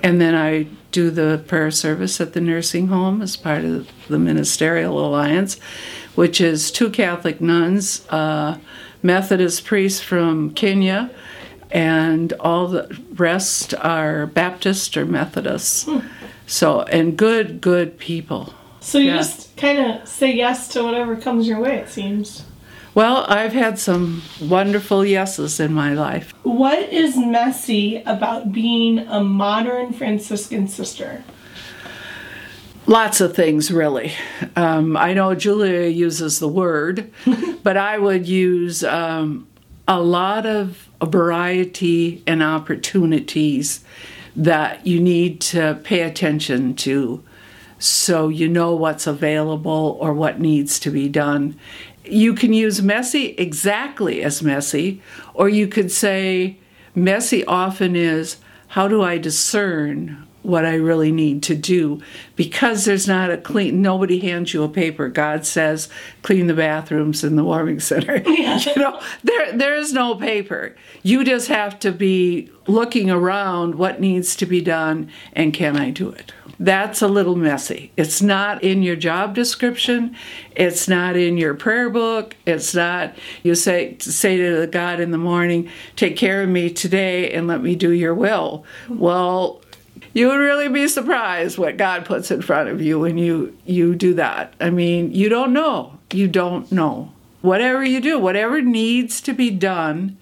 And 0.03 0.21
then 0.21 0.35
I 0.35 0.67
do 0.97 1.11
the 1.11 1.45
prayer 1.47 1.71
service 1.71 2.23
at 2.23 2.33
the 2.33 2.41
nursing 2.41 2.87
home 2.87 3.21
as 3.21 3.37
part 3.37 3.67
of 3.67 3.87
the 4.09 4.19
Ministerial 4.19 4.99
Alliance, 4.99 5.61
which 6.15 6.41
is 6.41 6.71
two 6.71 6.89
Catholic 6.89 7.39
nuns, 7.39 8.07
a 8.09 8.59
Methodist 9.03 9.67
priest 9.67 10.03
from 10.03 10.55
Kenya, 10.55 11.11
and 11.71 12.33
all 12.41 12.67
the 12.67 12.99
rest 13.17 13.75
are 13.75 14.25
Baptist 14.25 14.97
or 14.97 15.05
Methodists. 15.05 15.85
Hmm. 15.85 15.99
So, 16.47 16.81
and 16.85 17.15
good, 17.15 17.61
good 17.61 17.99
people. 17.99 18.55
So 18.81 18.97
you 18.97 19.11
Yeah. 19.11 19.19
just 19.19 19.55
kind 19.59 19.79
of 19.79 20.09
say 20.09 20.35
yes 20.35 20.67
to 20.69 20.83
whatever 20.83 21.15
comes 21.17 21.47
your 21.47 21.61
way, 21.61 21.77
it 21.77 21.91
seems. 21.91 22.45
Well, 22.97 23.27
I've 23.29 23.53
had 23.53 23.79
some 23.79 24.23
wonderful 24.41 25.05
yeses 25.05 25.61
in 25.61 25.75
my 25.75 25.93
life. 25.93 26.33
What 26.45 26.79
is 26.79 27.15
messy 27.15 27.97
about 28.07 28.53
being 28.53 29.01
a 29.01 29.21
modern 29.21 29.93
Franciscan 29.93 30.67
sister? 30.67 31.23
Lots 32.87 33.21
of 33.21 33.37
things, 33.37 33.71
really. 33.71 34.15
Um, 34.57 34.97
I 34.97 35.13
know 35.13 35.35
Julia 35.35 35.89
uses 35.89 36.39
the 36.39 36.49
word, 36.49 37.13
but 37.63 37.77
I 37.77 37.99
would 37.99 38.27
use 38.27 38.83
um, 38.83 39.47
a 39.87 40.01
lot 40.01 40.47
of 40.47 40.89
variety 41.05 42.23
and 42.27 42.43
opportunities 42.43 43.85
that 44.35 44.87
you 44.87 45.01
need 45.01 45.43
to 45.43 45.79
pay 45.85 46.01
attention 46.01 46.75
to 46.77 47.23
so 47.79 48.29
you 48.29 48.49
know 48.49 48.75
what's 48.75 49.07
available 49.07 49.99
or 50.01 50.13
what 50.13 50.41
needs 50.41 50.81
to 50.81 50.91
be 50.91 51.09
done. 51.09 51.59
You 52.09 52.35
can 52.35 52.53
use 52.53 52.83
messy 52.83 53.35
exactly 53.38 54.23
as 54.23 54.42
messy, 54.42 55.01
or 55.35 55.49
you 55.49 55.66
could 55.66 55.90
say 55.90 56.59
messy 56.95 57.45
often 57.45 57.97
is 57.97 58.37
how 58.69 58.88
do 58.88 59.03
I 59.03 59.19
discern 59.19 60.26
what 60.47 60.65
I 60.65 60.75
really 60.75 61.11
need 61.11 61.43
to 61.45 61.57
do 61.57 62.01
because 62.37 62.85
there's 62.85 63.09
not 63.09 63.31
a 63.31 63.37
clean 63.37 63.83
nobody 63.83 64.21
hands 64.21 64.55
you 64.55 64.63
a 64.63 64.69
paper. 64.69 65.09
God 65.09 65.45
says 65.45 65.89
clean 66.23 66.47
the 66.47 66.55
bathrooms 66.55 67.25
in 67.25 67.37
the 67.37 67.45
warming 67.45 67.81
center. 67.81 68.17
you 68.27 68.77
know, 68.77 69.01
there 69.25 69.53
there 69.53 69.75
is 69.75 69.93
no 69.93 70.15
paper. 70.15 70.77
You 71.03 71.25
just 71.25 71.49
have 71.49 71.79
to 71.81 71.91
be 71.91 72.51
looking 72.67 73.11
around 73.11 73.75
what 73.75 74.01
needs 74.01 74.37
to 74.37 74.47
be 74.47 74.61
done 74.61 75.11
and 75.33 75.53
can 75.53 75.77
I 75.77 75.91
do 75.91 76.11
it? 76.11 76.33
That's 76.59 77.03
a 77.03 77.09
little 77.09 77.37
messy. 77.37 77.93
It's 77.97 78.23
not 78.23 78.63
in 78.63 78.83
your 78.83 78.97
job 78.97 79.35
description. 79.35 80.17
It's 80.53 80.89
not 80.89 81.17
in 81.17 81.37
your 81.37 81.55
prayer 81.55 81.91
book. 81.91 82.35
It's 82.47 82.75
not 82.75 83.15
you 83.43 83.55
say 83.55 83.97
say 83.99 84.37
to 84.39 84.67
God 84.67 85.01
in 85.01 85.11
the 85.11 85.19
morning, 85.19 85.69
"Take 85.97 86.17
care 86.17 86.43
of 86.43 86.49
me 86.49 86.71
today 86.71 87.31
and 87.33 87.47
let 87.47 87.63
me 87.63 87.75
do 87.75 87.91
your 87.91 88.15
will." 88.15 88.65
Well, 88.89 89.61
you 90.17 90.29
would 90.29 90.39
really 90.39 90.69
be 90.69 90.89
surprised 90.89 91.59
what 91.59 91.77
God 91.77 92.07
puts 92.07 92.31
in 92.31 92.41
front 92.41 92.71
of 92.71 92.81
you 92.81 92.99
when 92.99 93.19
you 93.19 93.55
you 93.67 93.95
do 93.95 94.15
that. 94.15 94.55
I 94.59 94.71
mean, 94.71 95.13
you 95.13 95.29
don't 95.29 95.53
know. 95.53 95.99
You 96.11 96.27
don't 96.27 96.73
know. 96.73 97.13
Whatever 97.43 97.85
you 97.85 98.01
do, 98.01 98.19
whatever 98.19 98.63
needs 98.63 99.21
to 99.21 99.35
be 99.35 99.51
done 99.51 100.17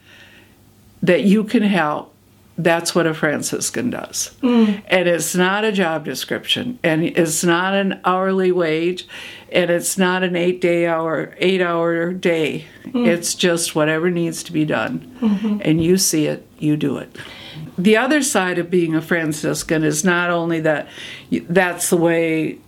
that 1.00 1.22
you 1.22 1.44
can 1.44 1.62
help, 1.62 2.12
that's 2.58 2.92
what 2.92 3.06
a 3.06 3.14
Franciscan 3.14 3.90
does. 3.90 4.34
Mm. 4.42 4.82
And 4.88 5.08
it's 5.08 5.36
not 5.36 5.62
a 5.62 5.70
job 5.70 6.04
description, 6.04 6.80
and 6.82 7.04
it's 7.04 7.44
not 7.44 7.74
an 7.74 8.00
hourly 8.04 8.50
wage, 8.50 9.06
and 9.52 9.70
it's 9.70 9.96
not 9.96 10.24
an 10.24 10.34
eight 10.34 10.60
day 10.60 10.88
hour, 10.88 11.36
eight 11.38 11.62
hour 11.62 12.12
day. 12.12 12.66
Mm. 12.86 13.06
It's 13.06 13.32
just 13.36 13.76
whatever 13.76 14.10
needs 14.10 14.42
to 14.42 14.52
be 14.52 14.64
done. 14.64 15.16
Mm-hmm. 15.20 15.58
And 15.60 15.84
you 15.84 15.98
see 15.98 16.26
it, 16.26 16.44
you 16.58 16.76
do 16.76 16.96
it. 16.96 17.16
The 17.76 17.96
other 17.96 18.22
side 18.22 18.58
of 18.58 18.70
being 18.70 18.94
a 18.94 19.02
Franciscan 19.02 19.82
is 19.82 20.04
not 20.04 20.30
only 20.30 20.60
that 20.60 20.88
that's 21.30 21.90
the 21.90 21.96
way 21.96 22.58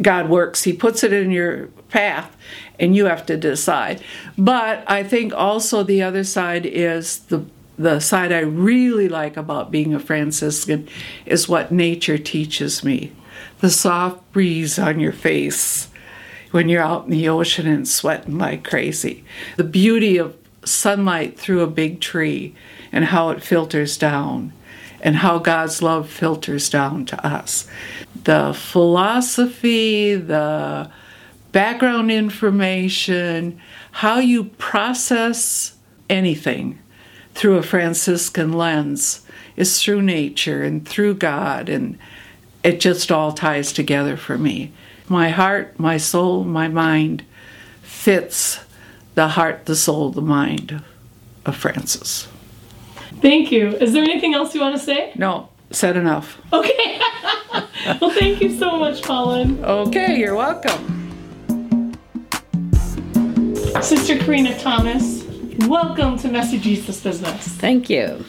God 0.00 0.28
works. 0.28 0.62
He 0.62 0.72
puts 0.72 1.02
it 1.02 1.12
in 1.12 1.30
your 1.30 1.66
path 1.88 2.36
and 2.78 2.94
you 2.94 3.06
have 3.06 3.26
to 3.26 3.36
decide. 3.36 4.02
But 4.36 4.84
I 4.88 5.02
think 5.02 5.32
also 5.32 5.82
the 5.82 6.02
other 6.02 6.24
side 6.24 6.66
is 6.66 7.20
the 7.20 7.44
the 7.76 7.98
side 7.98 8.30
I 8.30 8.40
really 8.40 9.08
like 9.08 9.36
about 9.36 9.72
being 9.72 9.94
a 9.94 9.98
Franciscan 9.98 10.88
is 11.26 11.48
what 11.48 11.72
nature 11.72 12.18
teaches 12.18 12.84
me. 12.84 13.10
The 13.58 13.70
soft 13.70 14.32
breeze 14.32 14.78
on 14.78 15.00
your 15.00 15.12
face 15.12 15.88
when 16.52 16.68
you're 16.68 16.82
out 16.82 17.06
in 17.06 17.10
the 17.10 17.28
ocean 17.28 17.66
and 17.66 17.88
sweating 17.88 18.38
like 18.38 18.62
crazy. 18.62 19.24
The 19.56 19.64
beauty 19.64 20.18
of 20.18 20.36
sunlight 20.64 21.36
through 21.38 21.62
a 21.62 21.66
big 21.66 22.00
tree 22.00 22.54
and 22.94 23.06
how 23.06 23.30
it 23.30 23.42
filters 23.42 23.98
down 23.98 24.52
and 25.00 25.16
how 25.16 25.38
God's 25.38 25.82
love 25.82 26.08
filters 26.08 26.70
down 26.70 27.04
to 27.06 27.26
us. 27.26 27.66
The 28.22 28.54
philosophy, 28.54 30.14
the 30.14 30.88
background 31.50 32.12
information, 32.12 33.60
how 33.90 34.20
you 34.20 34.44
process 34.44 35.74
anything 36.08 36.78
through 37.34 37.56
a 37.56 37.62
Franciscan 37.64 38.52
lens 38.52 39.26
is 39.56 39.82
through 39.82 40.02
nature 40.02 40.62
and 40.62 40.88
through 40.88 41.14
God, 41.14 41.68
and 41.68 41.98
it 42.62 42.78
just 42.78 43.10
all 43.10 43.32
ties 43.32 43.72
together 43.72 44.16
for 44.16 44.38
me. 44.38 44.72
My 45.08 45.30
heart, 45.30 45.78
my 45.80 45.96
soul, 45.96 46.44
my 46.44 46.68
mind 46.68 47.24
fits 47.82 48.60
the 49.16 49.28
heart, 49.28 49.66
the 49.66 49.76
soul, 49.76 50.10
the 50.10 50.22
mind 50.22 50.82
of 51.44 51.56
Francis. 51.56 52.28
Thank 53.24 53.50
you. 53.50 53.68
Is 53.68 53.94
there 53.94 54.02
anything 54.02 54.34
else 54.34 54.54
you 54.54 54.60
want 54.60 54.76
to 54.76 54.78
say? 54.78 55.10
No, 55.16 55.48
said 55.70 55.96
enough. 55.96 56.38
Okay. 56.52 57.00
well, 57.98 58.10
thank 58.10 58.42
you 58.42 58.54
so 58.54 58.76
much, 58.76 59.02
Colin. 59.02 59.64
Okay, 59.64 60.18
you're 60.18 60.34
welcome. 60.34 61.94
Sister 63.80 64.16
Corrina 64.16 64.60
Thomas, 64.60 65.24
welcome 65.66 66.18
to 66.18 66.28
Messy 66.28 66.58
Jesus 66.58 67.00
Business. 67.02 67.48
Thank 67.48 67.88
you. 67.88 68.22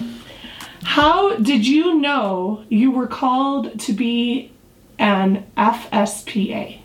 How 0.83 1.35
did 1.39 1.67
you 1.67 1.99
know 1.99 2.63
you 2.69 2.89
were 2.89 3.07
called 3.07 3.77
to 3.81 3.91
be 3.91 4.53
an 4.97 5.45
FSPA? 5.57 6.79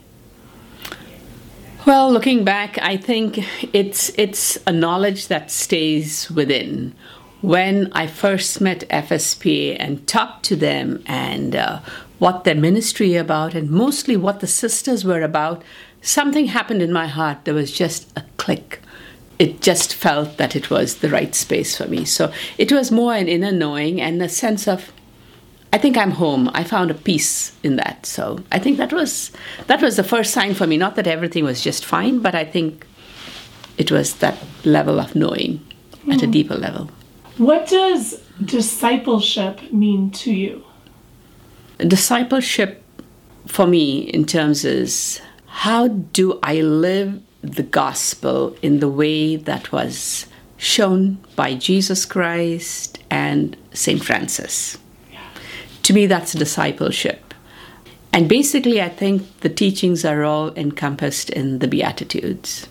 Well, 1.86 2.12
looking 2.12 2.42
back, 2.42 2.76
I 2.82 2.96
think 2.96 3.38
it's 3.72 4.10
it's 4.18 4.58
a 4.66 4.72
knowledge 4.72 5.28
that 5.28 5.52
stays 5.52 6.28
within. 6.28 6.96
When 7.42 7.90
I 7.92 8.06
first 8.06 8.60
met 8.60 8.88
FSPA 8.90 9.76
and 9.78 10.06
talked 10.06 10.44
to 10.46 10.56
them 10.56 11.02
and 11.06 11.56
uh, 11.56 11.80
what 12.18 12.44
their 12.44 12.54
ministry 12.54 13.16
about 13.16 13.54
and 13.54 13.70
mostly 13.70 14.16
what 14.16 14.40
the 14.40 14.46
sisters 14.46 15.04
were 15.04 15.22
about, 15.22 15.62
something 16.02 16.46
happened 16.46 16.82
in 16.82 16.92
my 16.92 17.06
heart. 17.06 17.44
There 17.44 17.54
was 17.54 17.72
just 17.72 18.12
a 18.16 18.24
click. 18.36 18.80
It 19.38 19.62
just 19.62 19.94
felt 19.94 20.36
that 20.36 20.54
it 20.54 20.68
was 20.68 20.96
the 20.96 21.08
right 21.08 21.34
space 21.34 21.76
for 21.76 21.86
me. 21.86 22.04
So 22.04 22.30
it 22.58 22.70
was 22.70 22.92
more 22.92 23.14
an 23.14 23.26
inner 23.26 23.52
knowing 23.52 24.00
and 24.00 24.20
a 24.22 24.28
sense 24.28 24.68
of 24.68 24.92
I 25.72 25.78
think 25.78 25.96
I'm 25.96 26.10
home. 26.10 26.50
I 26.52 26.64
found 26.64 26.90
a 26.90 26.94
peace 26.94 27.56
in 27.62 27.76
that. 27.76 28.04
So 28.04 28.42
I 28.50 28.58
think 28.58 28.76
that 28.78 28.92
was 28.92 29.30
that 29.66 29.80
was 29.80 29.96
the 29.96 30.04
first 30.04 30.32
sign 30.34 30.52
for 30.54 30.66
me. 30.66 30.76
Not 30.76 30.96
that 30.96 31.06
everything 31.06 31.44
was 31.44 31.62
just 31.62 31.84
fine, 31.86 32.18
but 32.18 32.34
I 32.34 32.44
think 32.44 32.86
it 33.78 33.90
was 33.90 34.16
that 34.16 34.36
level 34.64 35.00
of 35.00 35.14
knowing. 35.14 35.60
at 36.10 36.22
a 36.22 36.26
deeper 36.26 36.56
level. 36.56 36.90
What 37.40 37.68
does 37.68 38.20
discipleship 38.44 39.72
mean 39.72 40.10
to 40.10 40.30
you? 40.30 40.62
Discipleship 41.78 42.84
for 43.46 43.66
me, 43.66 44.00
in 44.00 44.26
terms, 44.26 44.62
is 44.62 45.22
how 45.46 45.88
do 45.88 46.38
I 46.42 46.60
live 46.60 47.22
the 47.40 47.62
gospel 47.62 48.54
in 48.60 48.80
the 48.80 48.90
way 48.90 49.36
that 49.36 49.72
was 49.72 50.26
shown 50.58 51.16
by 51.34 51.54
Jesus 51.54 52.04
Christ 52.04 52.98
and 53.08 53.56
St. 53.72 54.04
Francis? 54.04 54.76
To 55.84 55.94
me, 55.94 56.04
that's 56.04 56.34
discipleship. 56.34 57.32
And 58.12 58.28
basically, 58.28 58.82
I 58.82 58.90
think 58.90 59.40
the 59.40 59.48
teachings 59.48 60.04
are 60.04 60.24
all 60.24 60.52
encompassed 60.56 61.30
in 61.30 61.60
the 61.60 61.68
Beatitudes. 61.68 62.68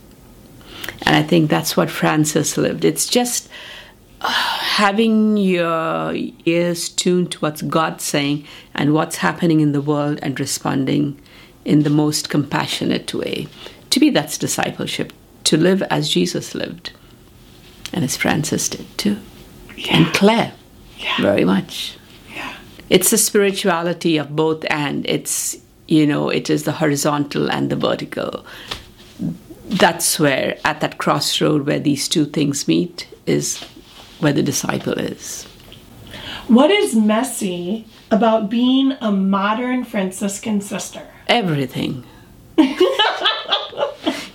And 1.07 1.15
I 1.15 1.23
think 1.23 1.49
that's 1.49 1.75
what 1.75 1.89
Francis 1.89 2.55
lived. 2.55 2.85
It's 2.85 3.07
just 3.07 3.49
having 4.21 5.37
your 5.37 6.13
ears 6.45 6.89
tuned 6.89 7.31
to 7.31 7.39
what's 7.39 7.61
God 7.61 8.01
saying 8.01 8.45
and 8.73 8.93
what's 8.93 9.17
happening 9.17 9.59
in 9.61 9.71
the 9.71 9.81
world 9.81 10.19
and 10.21 10.39
responding 10.39 11.19
in 11.65 11.83
the 11.83 11.89
most 11.89 12.29
compassionate 12.29 13.13
way. 13.13 13.47
To 13.91 13.99
me, 13.99 14.09
that's 14.09 14.37
discipleship, 14.37 15.13
to 15.45 15.57
live 15.57 15.81
as 15.83 16.09
Jesus 16.09 16.53
lived. 16.55 16.91
And 17.93 18.03
as 18.03 18.17
Francis 18.17 18.69
did 18.69 18.85
too. 18.97 19.17
Yeah. 19.75 19.97
And 19.97 20.13
Clare, 20.13 20.53
Yeah. 20.97 21.21
very 21.21 21.45
much. 21.45 21.97
Yeah. 22.35 22.53
It's 22.89 23.09
the 23.09 23.17
spirituality 23.17 24.17
of 24.17 24.35
both, 24.35 24.65
and 24.69 25.05
it's, 25.07 25.57
you 25.87 26.05
know, 26.05 26.29
it 26.29 26.49
is 26.49 26.63
the 26.63 26.73
horizontal 26.73 27.49
and 27.49 27.69
the 27.69 27.75
vertical. 27.75 28.45
That's 29.69 30.19
where, 30.19 30.57
at 30.65 30.81
that 30.81 30.97
crossroad 30.97 31.65
where 31.65 31.79
these 31.79 32.07
two 32.07 32.25
things 32.25 32.67
meet, 32.67 33.07
is 33.25 33.63
where 34.19 34.33
the 34.33 34.43
disciple 34.43 34.93
is. 34.93 35.45
What 36.47 36.71
is 36.71 36.95
messy 36.95 37.85
about 38.09 38.49
being 38.49 38.93
a 39.01 39.11
modern 39.11 39.83
Franciscan 39.83 40.61
sister? 40.61 41.05
Everything. 41.27 42.05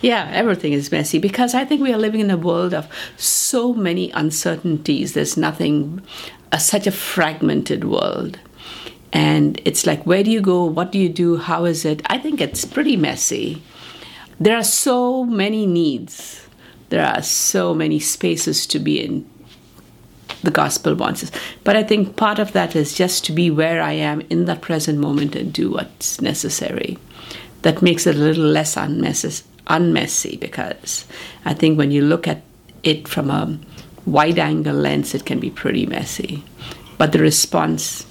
yeah, 0.00 0.30
everything 0.32 0.72
is 0.72 0.92
messy 0.92 1.18
because 1.18 1.54
I 1.54 1.64
think 1.64 1.82
we 1.82 1.92
are 1.92 1.98
living 1.98 2.20
in 2.20 2.30
a 2.30 2.36
world 2.36 2.72
of 2.72 2.88
so 3.16 3.74
many 3.74 4.10
uncertainties. 4.12 5.14
There's 5.14 5.36
nothing, 5.36 6.00
uh, 6.52 6.58
such 6.58 6.86
a 6.86 6.92
fragmented 6.92 7.84
world. 7.84 8.38
And 9.12 9.60
it's 9.64 9.86
like, 9.86 10.04
where 10.04 10.22
do 10.22 10.30
you 10.30 10.40
go? 10.40 10.64
What 10.64 10.92
do 10.92 10.98
you 10.98 11.08
do? 11.08 11.36
How 11.36 11.64
is 11.64 11.84
it? 11.84 12.02
I 12.06 12.18
think 12.18 12.40
it's 12.40 12.64
pretty 12.64 12.96
messy. 12.96 13.62
There 14.40 14.56
are 14.56 14.64
so 14.64 15.24
many 15.24 15.66
needs, 15.66 16.46
there 16.88 17.04
are 17.04 17.22
so 17.22 17.74
many 17.74 18.00
spaces 18.00 18.66
to 18.68 18.78
be 18.78 19.04
in. 19.04 19.28
The 20.42 20.50
gospel 20.50 20.94
wants 20.94 21.22
us. 21.22 21.30
But 21.64 21.76
I 21.76 21.82
think 21.82 22.16
part 22.16 22.38
of 22.38 22.52
that 22.52 22.76
is 22.76 22.94
just 22.94 23.24
to 23.24 23.32
be 23.32 23.50
where 23.50 23.82
I 23.82 23.92
am 23.92 24.20
in 24.30 24.44
that 24.44 24.60
present 24.60 24.98
moment 24.98 25.34
and 25.34 25.52
do 25.52 25.70
what's 25.70 26.20
necessary. 26.20 26.98
That 27.62 27.82
makes 27.82 28.06
it 28.06 28.16
a 28.16 28.18
little 28.18 28.44
less 28.44 28.74
unmessy, 28.74 29.42
unmessy 29.66 30.38
because 30.38 31.06
I 31.44 31.54
think 31.54 31.78
when 31.78 31.90
you 31.90 32.02
look 32.02 32.28
at 32.28 32.42
it 32.82 33.08
from 33.08 33.30
a 33.30 33.58
wide 34.04 34.38
angle 34.38 34.76
lens, 34.76 35.14
it 35.14 35.24
can 35.24 35.40
be 35.40 35.50
pretty 35.50 35.86
messy. 35.86 36.44
But 36.98 37.12
the 37.12 37.20
response 37.20 38.06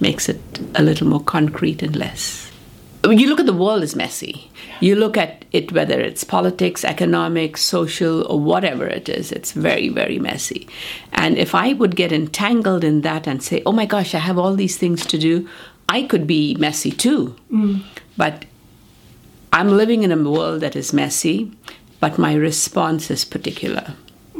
makes 0.00 0.28
it 0.28 0.40
a 0.74 0.82
little 0.82 1.06
more 1.06 1.22
concrete 1.22 1.82
and 1.82 1.94
less. 1.94 2.43
You 3.04 3.28
look 3.28 3.40
at 3.40 3.46
the 3.46 3.52
world 3.52 3.82
as 3.82 3.94
messy. 3.94 4.50
You 4.80 4.96
look 4.96 5.16
at 5.16 5.44
it, 5.52 5.72
whether 5.72 6.00
it's 6.00 6.24
politics, 6.24 6.84
economics, 6.84 7.60
social, 7.62 8.26
or 8.26 8.40
whatever 8.40 8.86
it 8.86 9.08
is, 9.08 9.30
it's 9.30 9.52
very, 9.52 9.88
very 9.88 10.18
messy. 10.18 10.68
And 11.12 11.36
if 11.36 11.54
I 11.54 11.74
would 11.74 11.96
get 11.96 12.12
entangled 12.12 12.82
in 12.82 13.02
that 13.02 13.26
and 13.26 13.42
say, 13.42 13.62
oh 13.66 13.72
my 13.72 13.86
gosh, 13.86 14.14
I 14.14 14.18
have 14.18 14.38
all 14.38 14.54
these 14.54 14.78
things 14.78 15.04
to 15.06 15.18
do, 15.18 15.48
I 15.88 16.02
could 16.04 16.26
be 16.26 16.54
messy 16.54 16.90
too. 16.90 17.36
Mm. 17.52 17.82
But 18.16 18.46
I'm 19.52 19.68
living 19.68 20.02
in 20.02 20.10
a 20.10 20.30
world 20.30 20.62
that 20.62 20.74
is 20.74 20.92
messy, 20.92 21.52
but 22.00 22.18
my 22.18 22.34
response 22.34 23.10
is 23.10 23.24
particular. 23.24 23.94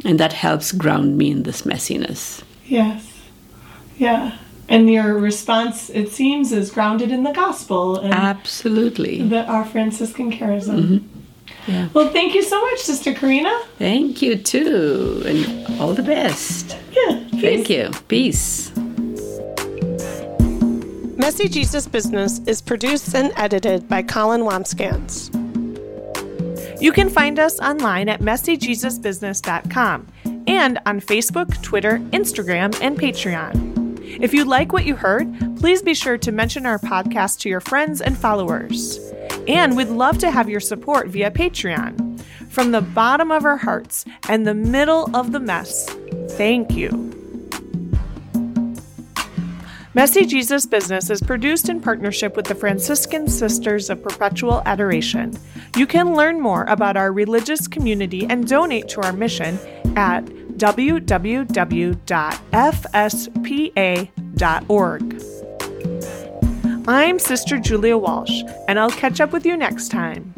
And 0.04 0.18
that 0.18 0.32
helps 0.32 0.72
ground 0.72 1.16
me 1.16 1.30
in 1.30 1.44
this 1.44 1.62
messiness. 1.62 2.42
Yes. 2.66 3.22
Yeah. 3.98 4.36
And 4.68 4.90
your 4.90 5.14
response, 5.18 5.90
it 5.90 6.10
seems, 6.10 6.52
is 6.52 6.70
grounded 6.70 7.10
in 7.10 7.22
the 7.22 7.32
gospel 7.32 7.98
and 7.98 8.14
Absolutely. 8.14 9.28
the, 9.28 9.44
our 9.44 9.64
Franciscan 9.64 10.32
charism. 10.32 10.80
Mm-hmm. 10.80 11.70
Yeah. 11.70 11.88
Well, 11.94 12.10
thank 12.10 12.34
you 12.34 12.42
so 12.42 12.60
much, 12.60 12.80
Sister 12.80 13.12
Corrina. 13.12 13.62
Thank 13.78 14.20
you 14.22 14.36
too, 14.36 15.22
and 15.26 15.80
all 15.80 15.94
the 15.94 16.02
best. 16.02 16.76
Yeah. 16.92 17.24
Thank 17.40 17.70
you. 17.70 17.90
Peace. 18.08 18.70
Messy 21.16 21.48
Jesus 21.48 21.86
Business 21.86 22.40
is 22.46 22.60
produced 22.60 23.14
and 23.14 23.32
edited 23.36 23.88
by 23.88 24.02
Colin 24.02 24.42
Wambsgans. 24.42 25.30
You 26.82 26.92
can 26.92 27.08
find 27.08 27.38
us 27.38 27.58
online 27.60 28.10
at 28.10 28.20
messyjesusbusiness.com 28.20 30.06
and 30.46 30.78
on 30.84 31.00
Facebook, 31.00 31.62
Twitter, 31.62 31.98
Instagram, 32.12 32.78
and 32.82 32.98
Patreon. 32.98 33.83
If 34.20 34.32
you 34.32 34.44
like 34.44 34.72
what 34.72 34.84
you 34.84 34.96
heard, 34.96 35.32
please 35.56 35.82
be 35.82 35.94
sure 35.94 36.18
to 36.18 36.32
mention 36.32 36.66
our 36.66 36.78
podcast 36.78 37.40
to 37.40 37.48
your 37.48 37.60
friends 37.60 38.00
and 38.00 38.16
followers. 38.16 38.98
And 39.48 39.76
we'd 39.76 39.88
love 39.88 40.18
to 40.18 40.30
have 40.30 40.48
your 40.48 40.60
support 40.60 41.08
via 41.08 41.30
Patreon. 41.30 42.20
From 42.48 42.70
the 42.70 42.80
bottom 42.80 43.30
of 43.30 43.44
our 43.44 43.56
hearts 43.56 44.04
and 44.28 44.46
the 44.46 44.54
middle 44.54 45.14
of 45.16 45.32
the 45.32 45.40
mess, 45.40 45.86
thank 46.30 46.72
you. 46.72 47.13
Messy 49.96 50.26
Jesus 50.26 50.66
Business 50.66 51.08
is 51.08 51.20
produced 51.20 51.68
in 51.68 51.80
partnership 51.80 52.34
with 52.34 52.46
the 52.46 52.54
Franciscan 52.56 53.28
Sisters 53.28 53.90
of 53.90 54.02
Perpetual 54.02 54.60
Adoration. 54.66 55.38
You 55.76 55.86
can 55.86 56.16
learn 56.16 56.40
more 56.40 56.64
about 56.64 56.96
our 56.96 57.12
religious 57.12 57.68
community 57.68 58.26
and 58.28 58.48
donate 58.48 58.88
to 58.88 59.02
our 59.02 59.12
mission 59.12 59.56
at 59.94 60.24
www.fspa.org. 60.24 61.14
I'm 66.88 67.18
Sister 67.20 67.58
Julia 67.58 67.96
Walsh, 67.96 68.42
and 68.66 68.80
I'll 68.80 68.90
catch 68.90 69.20
up 69.20 69.30
with 69.32 69.46
you 69.46 69.56
next 69.56 69.90
time. 69.92 70.34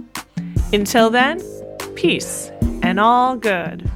Until 0.75 1.09
then, 1.09 1.41
peace 1.95 2.51
and 2.83 3.01
all 3.01 3.37
good. 3.37 3.91